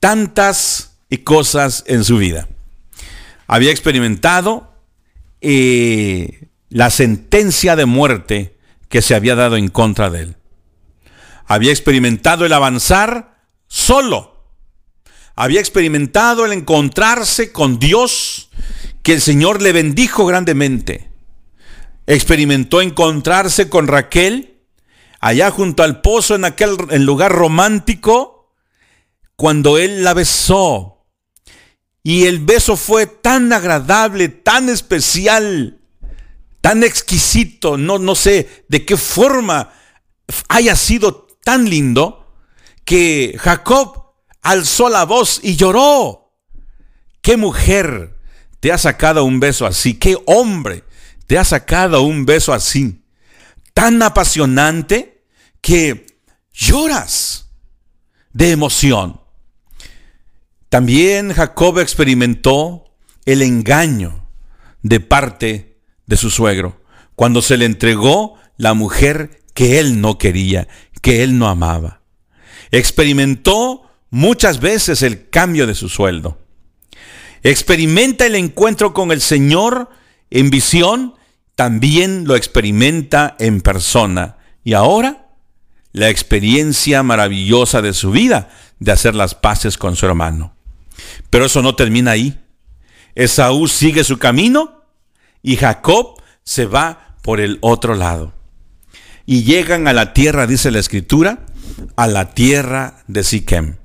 [0.00, 2.48] tantas cosas en su vida.
[3.46, 4.67] Había experimentado
[5.40, 8.58] la sentencia de muerte
[8.88, 10.36] que se había dado en contra de él.
[11.46, 14.44] Había experimentado el avanzar solo.
[15.34, 18.50] Había experimentado el encontrarse con Dios,
[19.02, 21.08] que el Señor le bendijo grandemente
[22.08, 24.62] experimentó encontrarse con Raquel
[25.20, 28.50] allá junto al pozo en aquel lugar romántico
[29.36, 30.97] cuando él la besó.
[32.08, 35.78] Y el beso fue tan agradable, tan especial,
[36.62, 39.74] tan exquisito, no, no sé de qué forma
[40.48, 42.34] haya sido tan lindo,
[42.86, 46.32] que Jacob alzó la voz y lloró.
[47.20, 48.16] ¿Qué mujer
[48.58, 49.92] te ha sacado un beso así?
[49.92, 50.84] ¿Qué hombre
[51.26, 53.04] te ha sacado un beso así,
[53.74, 55.26] tan apasionante,
[55.60, 56.06] que
[56.52, 57.50] lloras
[58.32, 59.20] de emoción.
[60.68, 62.84] También Jacob experimentó
[63.24, 64.28] el engaño
[64.82, 66.80] de parte de su suegro,
[67.14, 70.68] cuando se le entregó la mujer que él no quería,
[71.02, 72.02] que él no amaba.
[72.70, 76.38] Experimentó muchas veces el cambio de su sueldo.
[77.42, 79.90] Experimenta el encuentro con el Señor
[80.30, 81.14] en visión
[81.54, 84.36] también lo experimenta en persona.
[84.62, 85.26] Y ahora,
[85.92, 90.54] la experiencia maravillosa de su vida de hacer las paces con su hermano.
[91.30, 92.38] Pero eso no termina ahí.
[93.14, 94.84] Esaú sigue su camino
[95.42, 98.32] y Jacob se va por el otro lado.
[99.26, 101.44] Y llegan a la tierra, dice la escritura,
[101.96, 103.76] a la tierra de Siquem.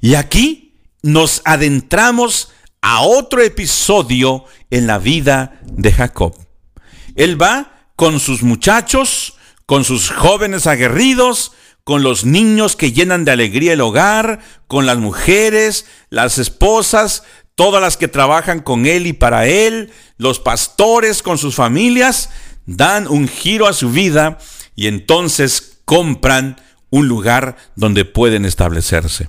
[0.00, 6.34] Y aquí nos adentramos a otro episodio en la vida de Jacob.
[7.16, 9.36] Él va con sus muchachos,
[9.66, 11.52] con sus jóvenes aguerridos,
[11.84, 17.24] con los niños que llenan de alegría el hogar, con las mujeres, las esposas,
[17.54, 22.30] todas las que trabajan con él y para él, los pastores con sus familias,
[22.66, 24.38] dan un giro a su vida
[24.76, 26.60] y entonces compran
[26.90, 29.28] un lugar donde pueden establecerse.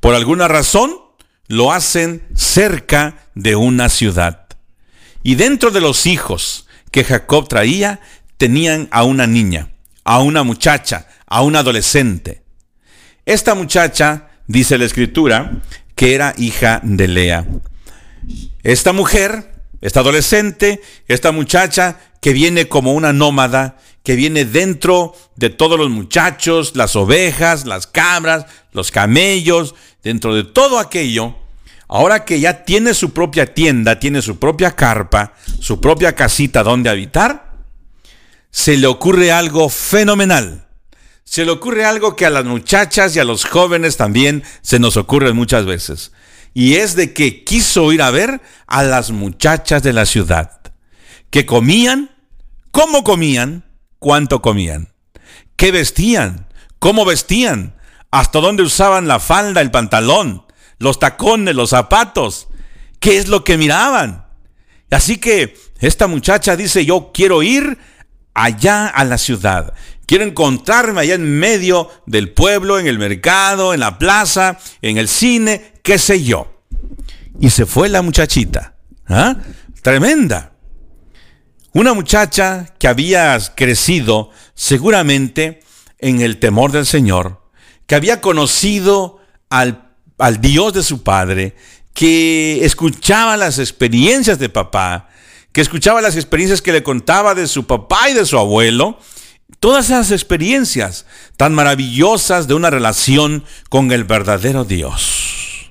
[0.00, 0.96] Por alguna razón,
[1.48, 4.46] lo hacen cerca de una ciudad.
[5.22, 8.00] Y dentro de los hijos que Jacob traía,
[8.36, 9.70] tenían a una niña,
[10.04, 12.42] a una muchacha, a un adolescente.
[13.24, 15.62] Esta muchacha, dice la escritura,
[15.94, 17.46] que era hija de Lea.
[18.62, 25.48] Esta mujer, esta adolescente, esta muchacha que viene como una nómada, que viene dentro de
[25.48, 31.36] todos los muchachos, las ovejas, las cabras, los camellos, dentro de todo aquello,
[31.94, 36.88] Ahora que ya tiene su propia tienda, tiene su propia carpa, su propia casita donde
[36.88, 37.52] habitar,
[38.50, 40.66] se le ocurre algo fenomenal.
[41.24, 44.96] Se le ocurre algo que a las muchachas y a los jóvenes también se nos
[44.96, 46.12] ocurre muchas veces.
[46.54, 50.60] Y es de que quiso ir a ver a las muchachas de la ciudad.
[51.30, 52.10] Que comían,
[52.70, 53.64] cómo comían,
[53.98, 54.92] cuánto comían.
[55.56, 56.48] ¿Qué vestían?
[56.78, 57.76] ¿Cómo vestían?
[58.10, 60.44] ¿Hasta dónde usaban la falda, el pantalón?
[60.82, 62.48] los tacones, los zapatos.
[62.98, 64.26] ¿Qué es lo que miraban?
[64.90, 67.78] Así que esta muchacha dice, yo quiero ir
[68.34, 69.72] allá a la ciudad.
[70.12, 75.08] Quiero encontrarme allá en medio del pueblo, en el mercado, en la plaza, en el
[75.08, 76.52] cine, qué sé yo.
[77.40, 78.74] Y se fue la muchachita.
[79.08, 79.36] ¿Ah?
[79.80, 80.52] Tremenda.
[81.72, 85.60] Una muchacha que había crecido seguramente
[85.98, 87.40] en el temor del Señor,
[87.86, 91.56] que había conocido al al Dios de su padre,
[91.94, 95.08] que escuchaba las experiencias de papá,
[95.52, 98.98] que escuchaba las experiencias que le contaba de su papá y de su abuelo,
[99.62, 101.06] todas esas experiencias
[101.36, 105.68] tan maravillosas de una relación con el verdadero Dios.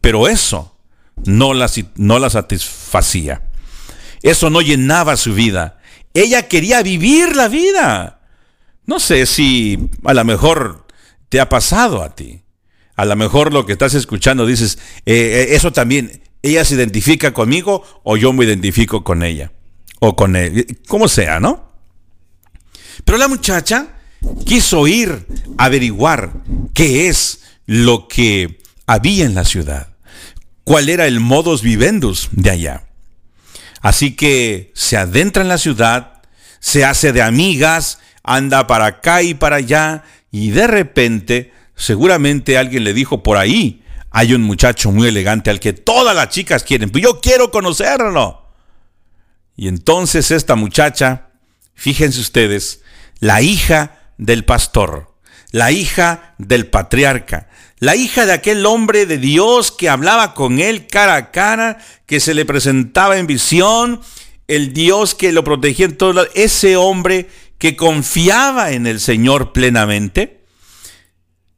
[0.00, 0.76] Pero eso
[1.24, 3.42] no la, no la satisfacía.
[4.22, 5.78] Eso no llenaba su vida.
[6.14, 8.22] Ella quería vivir la vida.
[8.86, 10.88] No sé si a lo mejor
[11.28, 12.42] te ha pasado a ti.
[12.96, 17.32] A lo mejor lo que estás escuchando dices, eh, eh, eso también, ella se identifica
[17.32, 19.52] conmigo o yo me identifico con ella.
[20.00, 21.69] O con él, como sea, ¿no?
[23.04, 23.88] Pero la muchacha
[24.44, 25.26] quiso ir
[25.58, 26.32] a averiguar
[26.74, 29.88] qué es lo que había en la ciudad,
[30.64, 32.86] cuál era el modus vivendus de allá.
[33.80, 36.22] Así que se adentra en la ciudad,
[36.58, 42.84] se hace de amigas, anda para acá y para allá, y de repente, seguramente alguien
[42.84, 46.90] le dijo por ahí, hay un muchacho muy elegante al que todas las chicas quieren,
[46.90, 48.48] pues yo quiero conocerlo.
[49.56, 51.28] Y entonces esta muchacha,
[51.74, 52.82] fíjense ustedes,
[53.20, 55.14] la hija del pastor,
[55.52, 57.48] la hija del patriarca,
[57.78, 62.20] la hija de aquel hombre de Dios que hablaba con él cara a cara, que
[62.20, 64.00] se le presentaba en visión,
[64.48, 70.44] el Dios que lo protegía en todo, ese hombre que confiaba en el Señor plenamente,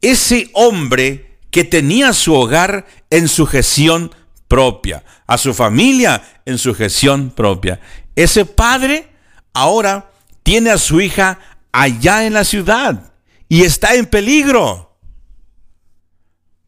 [0.01, 4.15] ese hombre que tenía su hogar en sujeción
[4.49, 7.81] propia, a su familia en sujeción propia.
[8.17, 9.09] Ese padre
[9.55, 10.11] ahora
[10.43, 11.39] tiene a su hija
[11.73, 13.13] allá en la ciudad
[13.49, 14.99] y está en peligro.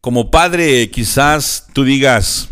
[0.00, 2.50] Como padre, quizás tú digas,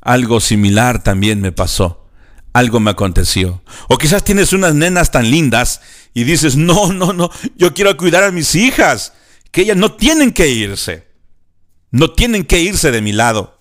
[0.00, 2.06] algo similar también me pasó,
[2.52, 3.62] algo me aconteció.
[3.88, 5.80] O quizás tienes unas nenas tan lindas
[6.14, 9.14] y dices, no, no, no, yo quiero cuidar a mis hijas,
[9.50, 11.08] que ellas no tienen que irse,
[11.90, 13.58] no tienen que irse de mi lado,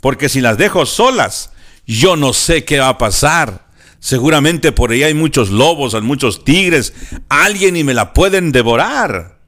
[0.00, 1.50] porque si las dejo solas,
[1.86, 3.66] yo no sé qué va a pasar.
[4.02, 6.92] Seguramente por ahí hay muchos lobos, hay muchos tigres,
[7.28, 9.38] alguien y me la pueden devorar.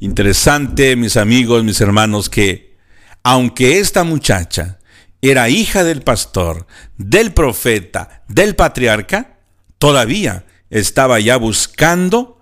[0.00, 2.78] Interesante, mis amigos, mis hermanos, que
[3.22, 4.78] aunque esta muchacha
[5.20, 9.40] era hija del pastor, del profeta, del patriarca,
[9.76, 12.40] todavía estaba ya buscando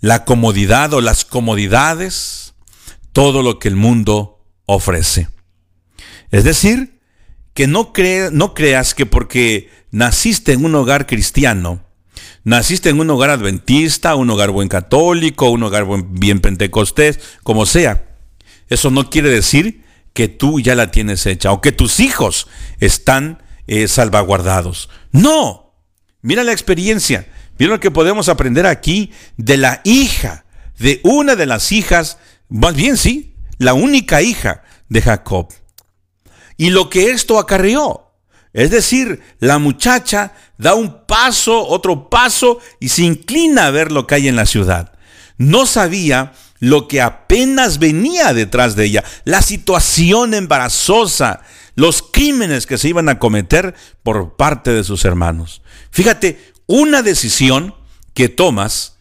[0.00, 2.54] la comodidad o las comodidades,
[3.12, 5.28] todo lo que el mundo ofrece.
[6.30, 6.91] Es decir,
[7.54, 7.92] que no,
[8.32, 11.84] no creas que porque naciste en un hogar cristiano,
[12.44, 18.06] naciste en un hogar adventista, un hogar buen católico, un hogar bien pentecostés, como sea,
[18.68, 19.84] eso no quiere decir
[20.14, 22.48] que tú ya la tienes hecha o que tus hijos
[22.80, 24.88] están eh, salvaguardados.
[25.10, 25.74] No,
[26.22, 27.28] mira la experiencia,
[27.58, 30.44] mira lo que podemos aprender aquí de la hija,
[30.78, 35.48] de una de las hijas, más bien sí, la única hija de Jacob
[36.62, 38.12] y lo que esto acarreó.
[38.52, 44.06] Es decir, la muchacha da un paso, otro paso y se inclina a ver lo
[44.06, 44.92] que hay en la ciudad.
[45.38, 51.40] No sabía lo que apenas venía detrás de ella, la situación embarazosa,
[51.74, 55.62] los crímenes que se iban a cometer por parte de sus hermanos.
[55.90, 57.74] Fíjate, una decisión
[58.14, 58.98] que tomas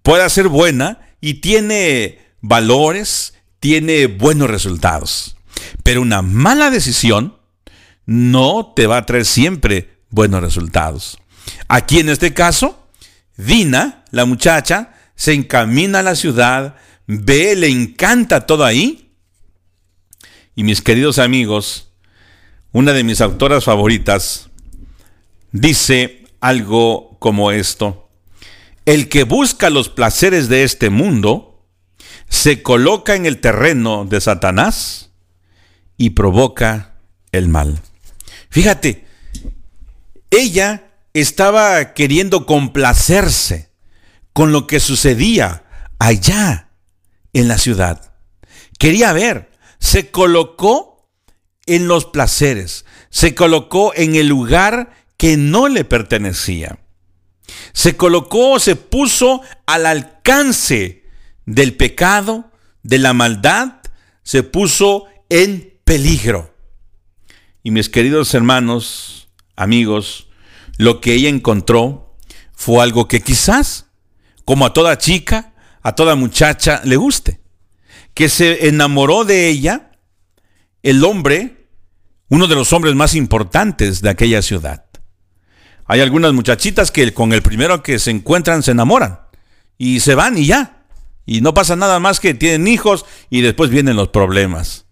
[0.00, 5.34] puede ser buena y tiene valores, tiene buenos resultados.
[5.82, 7.36] Pero una mala decisión
[8.06, 11.18] no te va a traer siempre buenos resultados.
[11.68, 12.86] Aquí en este caso,
[13.36, 19.12] Dina, la muchacha, se encamina a la ciudad, ve, le encanta todo ahí.
[20.54, 21.92] Y mis queridos amigos,
[22.72, 24.48] una de mis autoras favoritas
[25.52, 28.08] dice algo como esto.
[28.84, 31.66] El que busca los placeres de este mundo
[32.28, 35.07] se coloca en el terreno de Satanás
[35.98, 36.94] y provoca
[37.32, 37.80] el mal.
[38.48, 39.04] Fíjate,
[40.30, 43.70] ella estaba queriendo complacerse
[44.32, 45.64] con lo que sucedía
[45.98, 46.70] allá
[47.32, 48.14] en la ciudad.
[48.78, 51.10] Quería ver, se colocó
[51.66, 56.78] en los placeres, se colocó en el lugar que no le pertenecía.
[57.72, 61.04] Se colocó, se puso al alcance
[61.44, 63.80] del pecado, de la maldad,
[64.22, 66.54] se puso en peligro.
[67.62, 70.28] Y mis queridos hermanos, amigos,
[70.76, 72.14] lo que ella encontró
[72.52, 73.86] fue algo que quizás,
[74.44, 77.40] como a toda chica, a toda muchacha, le guste.
[78.12, 79.92] Que se enamoró de ella
[80.82, 81.68] el hombre,
[82.28, 84.84] uno de los hombres más importantes de aquella ciudad.
[85.86, 89.20] Hay algunas muchachitas que con el primero que se encuentran se enamoran
[89.78, 90.84] y se van y ya.
[91.24, 94.84] Y no pasa nada más que tienen hijos y después vienen los problemas.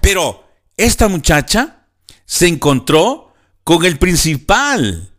[0.00, 0.44] Pero
[0.76, 1.86] esta muchacha
[2.24, 3.32] se encontró
[3.64, 5.12] con el principal,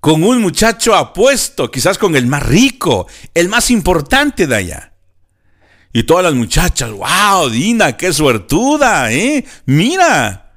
[0.00, 4.92] con un muchacho apuesto, quizás con el más rico, el más importante de allá.
[5.92, 9.44] Y todas las muchachas, wow, Dina, qué suertuda, ¿eh?
[9.64, 10.52] Mira.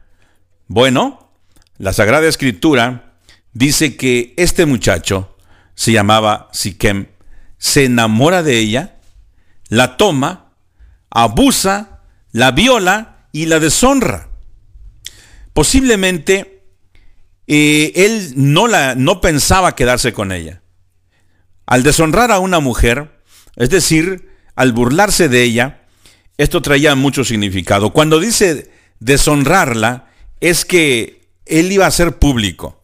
[0.68, 1.32] Bueno,
[1.78, 3.16] la Sagrada Escritura
[3.54, 5.38] dice que este muchacho
[5.74, 7.08] se llamaba Siquem,
[7.58, 8.98] se enamora de ella,
[9.68, 10.54] la toma,
[11.10, 14.30] abusa, la viola y la deshonra.
[15.54, 16.64] Posiblemente
[17.48, 20.62] eh, él no, la, no pensaba quedarse con ella.
[21.66, 23.22] Al deshonrar a una mujer,
[23.56, 25.82] es decir, al burlarse de ella,
[26.38, 27.92] esto traía mucho significado.
[27.94, 30.08] Cuando dice deshonrarla,
[30.40, 32.82] es que él iba a ser público,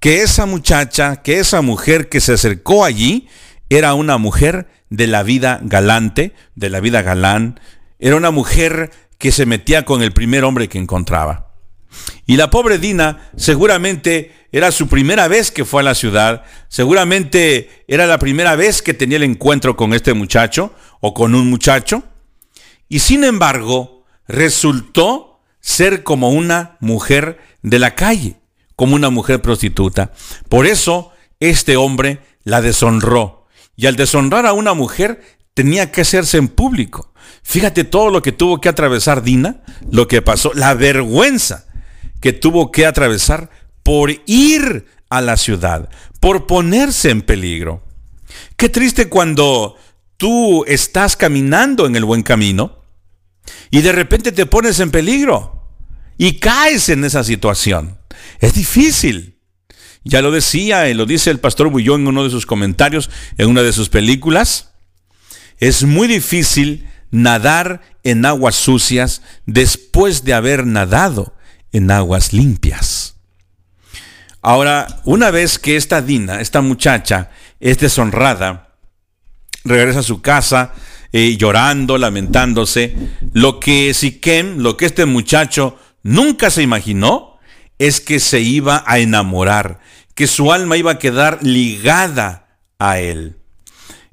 [0.00, 3.28] que esa muchacha, que esa mujer que se acercó allí,
[3.70, 7.60] era una mujer de la vida galante, de la vida galán,
[7.98, 11.48] era una mujer que se metía con el primer hombre que encontraba.
[12.26, 17.84] Y la pobre Dina seguramente era su primera vez que fue a la ciudad, seguramente
[17.88, 22.02] era la primera vez que tenía el encuentro con este muchacho o con un muchacho,
[22.88, 28.36] y sin embargo resultó ser como una mujer de la calle,
[28.76, 30.12] como una mujer prostituta.
[30.48, 33.46] Por eso este hombre la deshonró,
[33.76, 35.22] y al deshonrar a una mujer
[35.54, 37.07] tenía que hacerse en público.
[37.42, 41.66] Fíjate todo lo que tuvo que atravesar Dina, lo que pasó, la vergüenza
[42.20, 43.50] que tuvo que atravesar
[43.82, 45.88] por ir a la ciudad,
[46.20, 47.82] por ponerse en peligro.
[48.56, 49.76] Qué triste cuando
[50.16, 52.82] tú estás caminando en el buen camino
[53.70, 55.70] y de repente te pones en peligro
[56.18, 57.98] y caes en esa situación.
[58.40, 59.38] Es difícil.
[60.04, 63.48] Ya lo decía y lo dice el pastor Bullón en uno de sus comentarios, en
[63.48, 64.72] una de sus películas.
[65.58, 71.34] Es muy difícil nadar en aguas sucias después de haber nadado
[71.72, 73.16] en aguas limpias.
[74.40, 77.30] Ahora, una vez que esta Dina, esta muchacha,
[77.60, 78.74] es deshonrada,
[79.64, 80.72] regresa a su casa
[81.12, 82.94] eh, llorando, lamentándose,
[83.32, 87.38] lo que Siquem, lo que este muchacho nunca se imaginó,
[87.78, 89.80] es que se iba a enamorar,
[90.14, 93.36] que su alma iba a quedar ligada a él.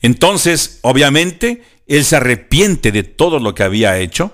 [0.01, 4.33] Entonces, obviamente, él se arrepiente de todo lo que había hecho,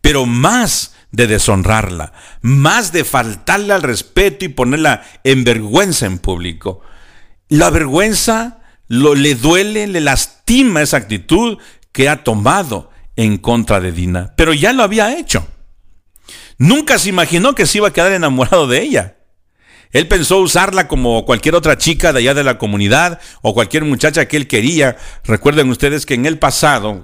[0.00, 6.82] pero más de deshonrarla, más de faltarle al respeto y ponerla en vergüenza en público.
[7.48, 11.58] La vergüenza le duele, le lastima esa actitud
[11.92, 15.46] que ha tomado en contra de Dina, pero ya lo había hecho.
[16.58, 19.16] Nunca se imaginó que se iba a quedar enamorado de ella.
[19.92, 24.28] Él pensó usarla como cualquier otra chica de allá de la comunidad o cualquier muchacha
[24.28, 24.96] que él quería.
[25.24, 27.02] Recuerden ustedes que en el pasado,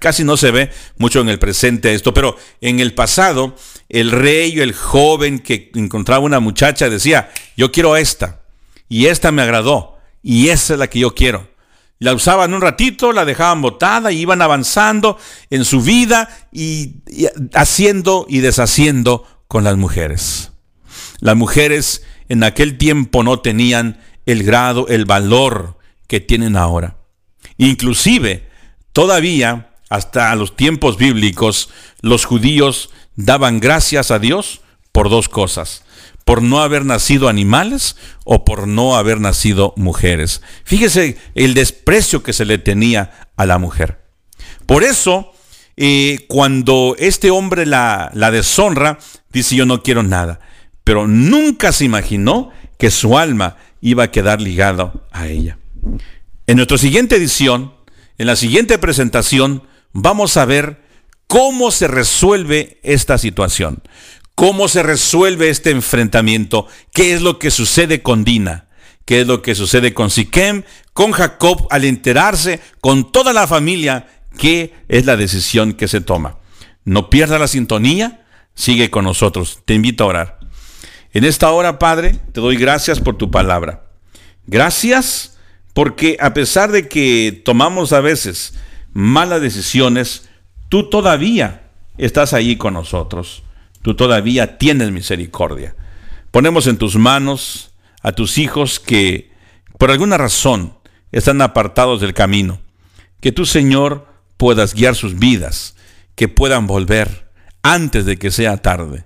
[0.00, 3.56] casi no se ve mucho en el presente esto, pero en el pasado
[3.88, 8.42] el rey o el joven que encontraba una muchacha decía, yo quiero esta
[8.88, 11.48] y esta me agradó y esa es la que yo quiero.
[11.98, 15.18] La usaban un ratito, la dejaban botada y iban avanzando
[15.48, 20.52] en su vida y, y haciendo y deshaciendo con las mujeres.
[21.20, 26.96] Las mujeres en aquel tiempo no tenían el grado, el valor que tienen ahora.
[27.56, 28.48] Inclusive,
[28.92, 31.70] todavía, hasta los tiempos bíblicos,
[32.00, 34.60] los judíos daban gracias a Dios
[34.92, 35.84] por dos cosas,
[36.24, 40.42] por no haber nacido animales o por no haber nacido mujeres.
[40.64, 44.04] Fíjese el desprecio que se le tenía a la mujer.
[44.66, 45.32] Por eso,
[45.76, 48.98] eh, cuando este hombre la, la deshonra,
[49.30, 50.40] dice yo no quiero nada
[50.86, 55.58] pero nunca se imaginó que su alma iba a quedar ligado a ella.
[56.46, 57.74] En nuestra siguiente edición,
[58.18, 60.80] en la siguiente presentación, vamos a ver
[61.26, 63.82] cómo se resuelve esta situación,
[64.36, 68.68] cómo se resuelve este enfrentamiento, qué es lo que sucede con Dina,
[69.04, 70.62] qué es lo que sucede con Siquem,
[70.92, 74.06] con Jacob al enterarse, con toda la familia,
[74.38, 76.38] qué es la decisión que se toma.
[76.84, 78.24] No pierda la sintonía,
[78.54, 79.62] sigue con nosotros.
[79.64, 80.35] Te invito a orar.
[81.16, 83.88] En esta hora, Padre, te doy gracias por tu palabra.
[84.46, 85.38] Gracias
[85.72, 88.52] porque a pesar de que tomamos a veces
[88.92, 90.28] malas decisiones,
[90.68, 93.44] tú todavía estás ahí con nosotros.
[93.80, 95.74] Tú todavía tienes misericordia.
[96.32, 99.32] Ponemos en tus manos a tus hijos que
[99.78, 100.74] por alguna razón
[101.12, 102.60] están apartados del camino.
[103.22, 104.06] Que tú, Señor,
[104.36, 105.76] puedas guiar sus vidas,
[106.14, 107.30] que puedan volver
[107.62, 109.05] antes de que sea tarde.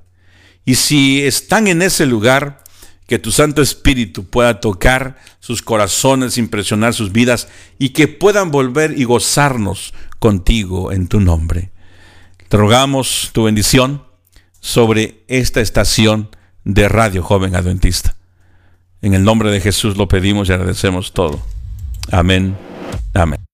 [0.65, 2.63] Y si están en ese lugar,
[3.11, 8.97] que tu Santo Espíritu pueda tocar sus corazones, impresionar sus vidas y que puedan volver
[8.97, 11.73] y gozarnos contigo en tu nombre.
[12.49, 14.05] Te rogamos tu bendición
[14.61, 16.29] sobre esta estación
[16.63, 18.15] de Radio Joven Adventista.
[19.03, 21.43] En el nombre de Jesús lo pedimos y agradecemos todo.
[22.13, 22.57] Amén.
[23.13, 23.50] Amén.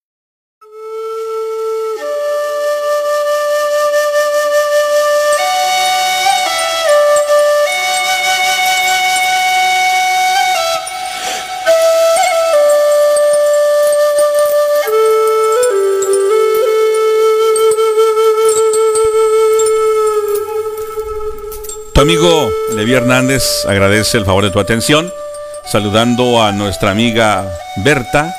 [22.74, 25.12] Levi Hernández agradece el favor de tu atención,
[25.64, 27.48] saludando a nuestra amiga
[27.84, 28.34] Berta,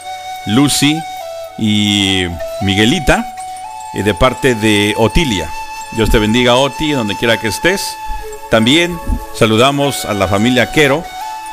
[0.46, 1.00] Lucy
[1.58, 2.26] y
[2.62, 3.26] Miguelita,
[3.94, 5.50] y de parte de Otilia.
[5.96, 7.96] Dios te bendiga, Oti, donde quiera que estés.
[8.52, 9.00] También
[9.36, 11.04] saludamos a la familia Quero,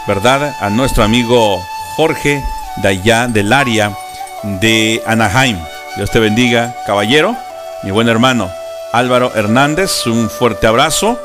[0.09, 0.57] ¿verdad?
[0.61, 1.63] A nuestro amigo
[1.97, 2.43] Jorge,
[2.83, 3.97] de allá del área
[4.43, 5.59] de Anaheim.
[5.97, 7.37] Dios te bendiga, caballero,
[7.85, 8.51] mi buen hermano
[8.95, 11.19] Álvaro Hernández, un fuerte abrazo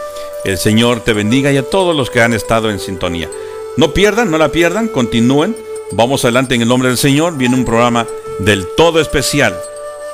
[0.45, 3.29] el Señor te bendiga y a todos los que han estado en sintonía.
[3.77, 5.55] No pierdan, no la pierdan, continúen.
[5.91, 7.37] Vamos adelante en el nombre del Señor.
[7.37, 8.05] Viene un programa
[8.39, 9.55] del todo especial.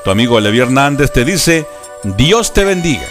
[0.03, 1.65] Tu amigo Levi Hernández te dice,
[2.03, 3.07] Dios te bendiga.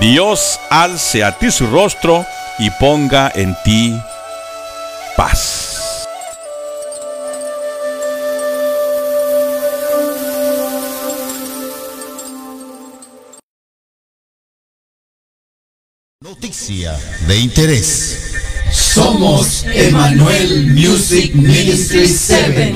[0.00, 2.24] Dios alce a ti su rostro
[2.58, 3.94] y ponga en ti
[5.16, 5.71] paz.
[16.52, 18.34] Noticia de interés.
[18.70, 22.74] Somos Emmanuel Music Ministry 7.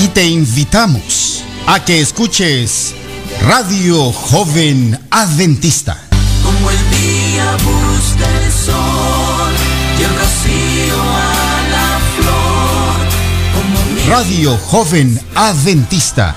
[0.00, 2.94] Y te invitamos a que escuches
[3.42, 6.00] Radio Joven Adventista.
[6.44, 9.54] Como el día busca el sol
[9.98, 12.94] y el rocío a la flor.
[13.56, 16.36] Como Radio Joven Adventista.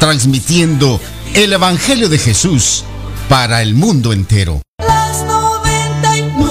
[0.00, 1.00] Transmitiendo
[1.36, 2.82] el Evangelio de Jesús
[3.28, 4.62] para el mundo entero.
[4.78, 6.50] las 99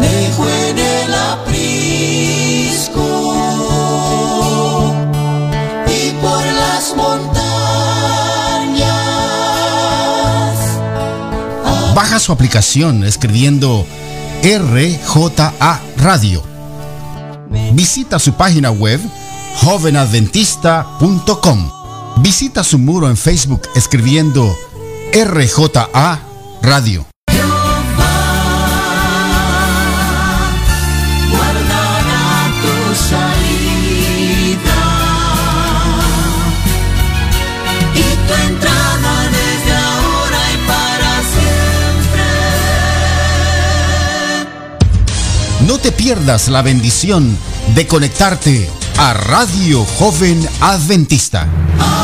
[0.00, 1.74] dejó en el aprisco
[5.88, 7.34] y por las montañas
[11.96, 13.84] Baja su aplicación escribiendo
[14.44, 16.44] RJA Radio.
[17.72, 19.00] Visita su página web
[19.64, 21.70] jovenadventista.com.
[22.18, 24.54] Visita su muro en Facebook escribiendo
[25.12, 26.20] RJA
[26.60, 27.06] Radio.
[31.30, 34.84] guardará tu salida
[37.94, 42.26] y tu entrada desde ahora y para siempre.
[45.66, 47.34] No te pierdas la bendición
[47.74, 52.03] de conectarte a Radio Joven Adventista.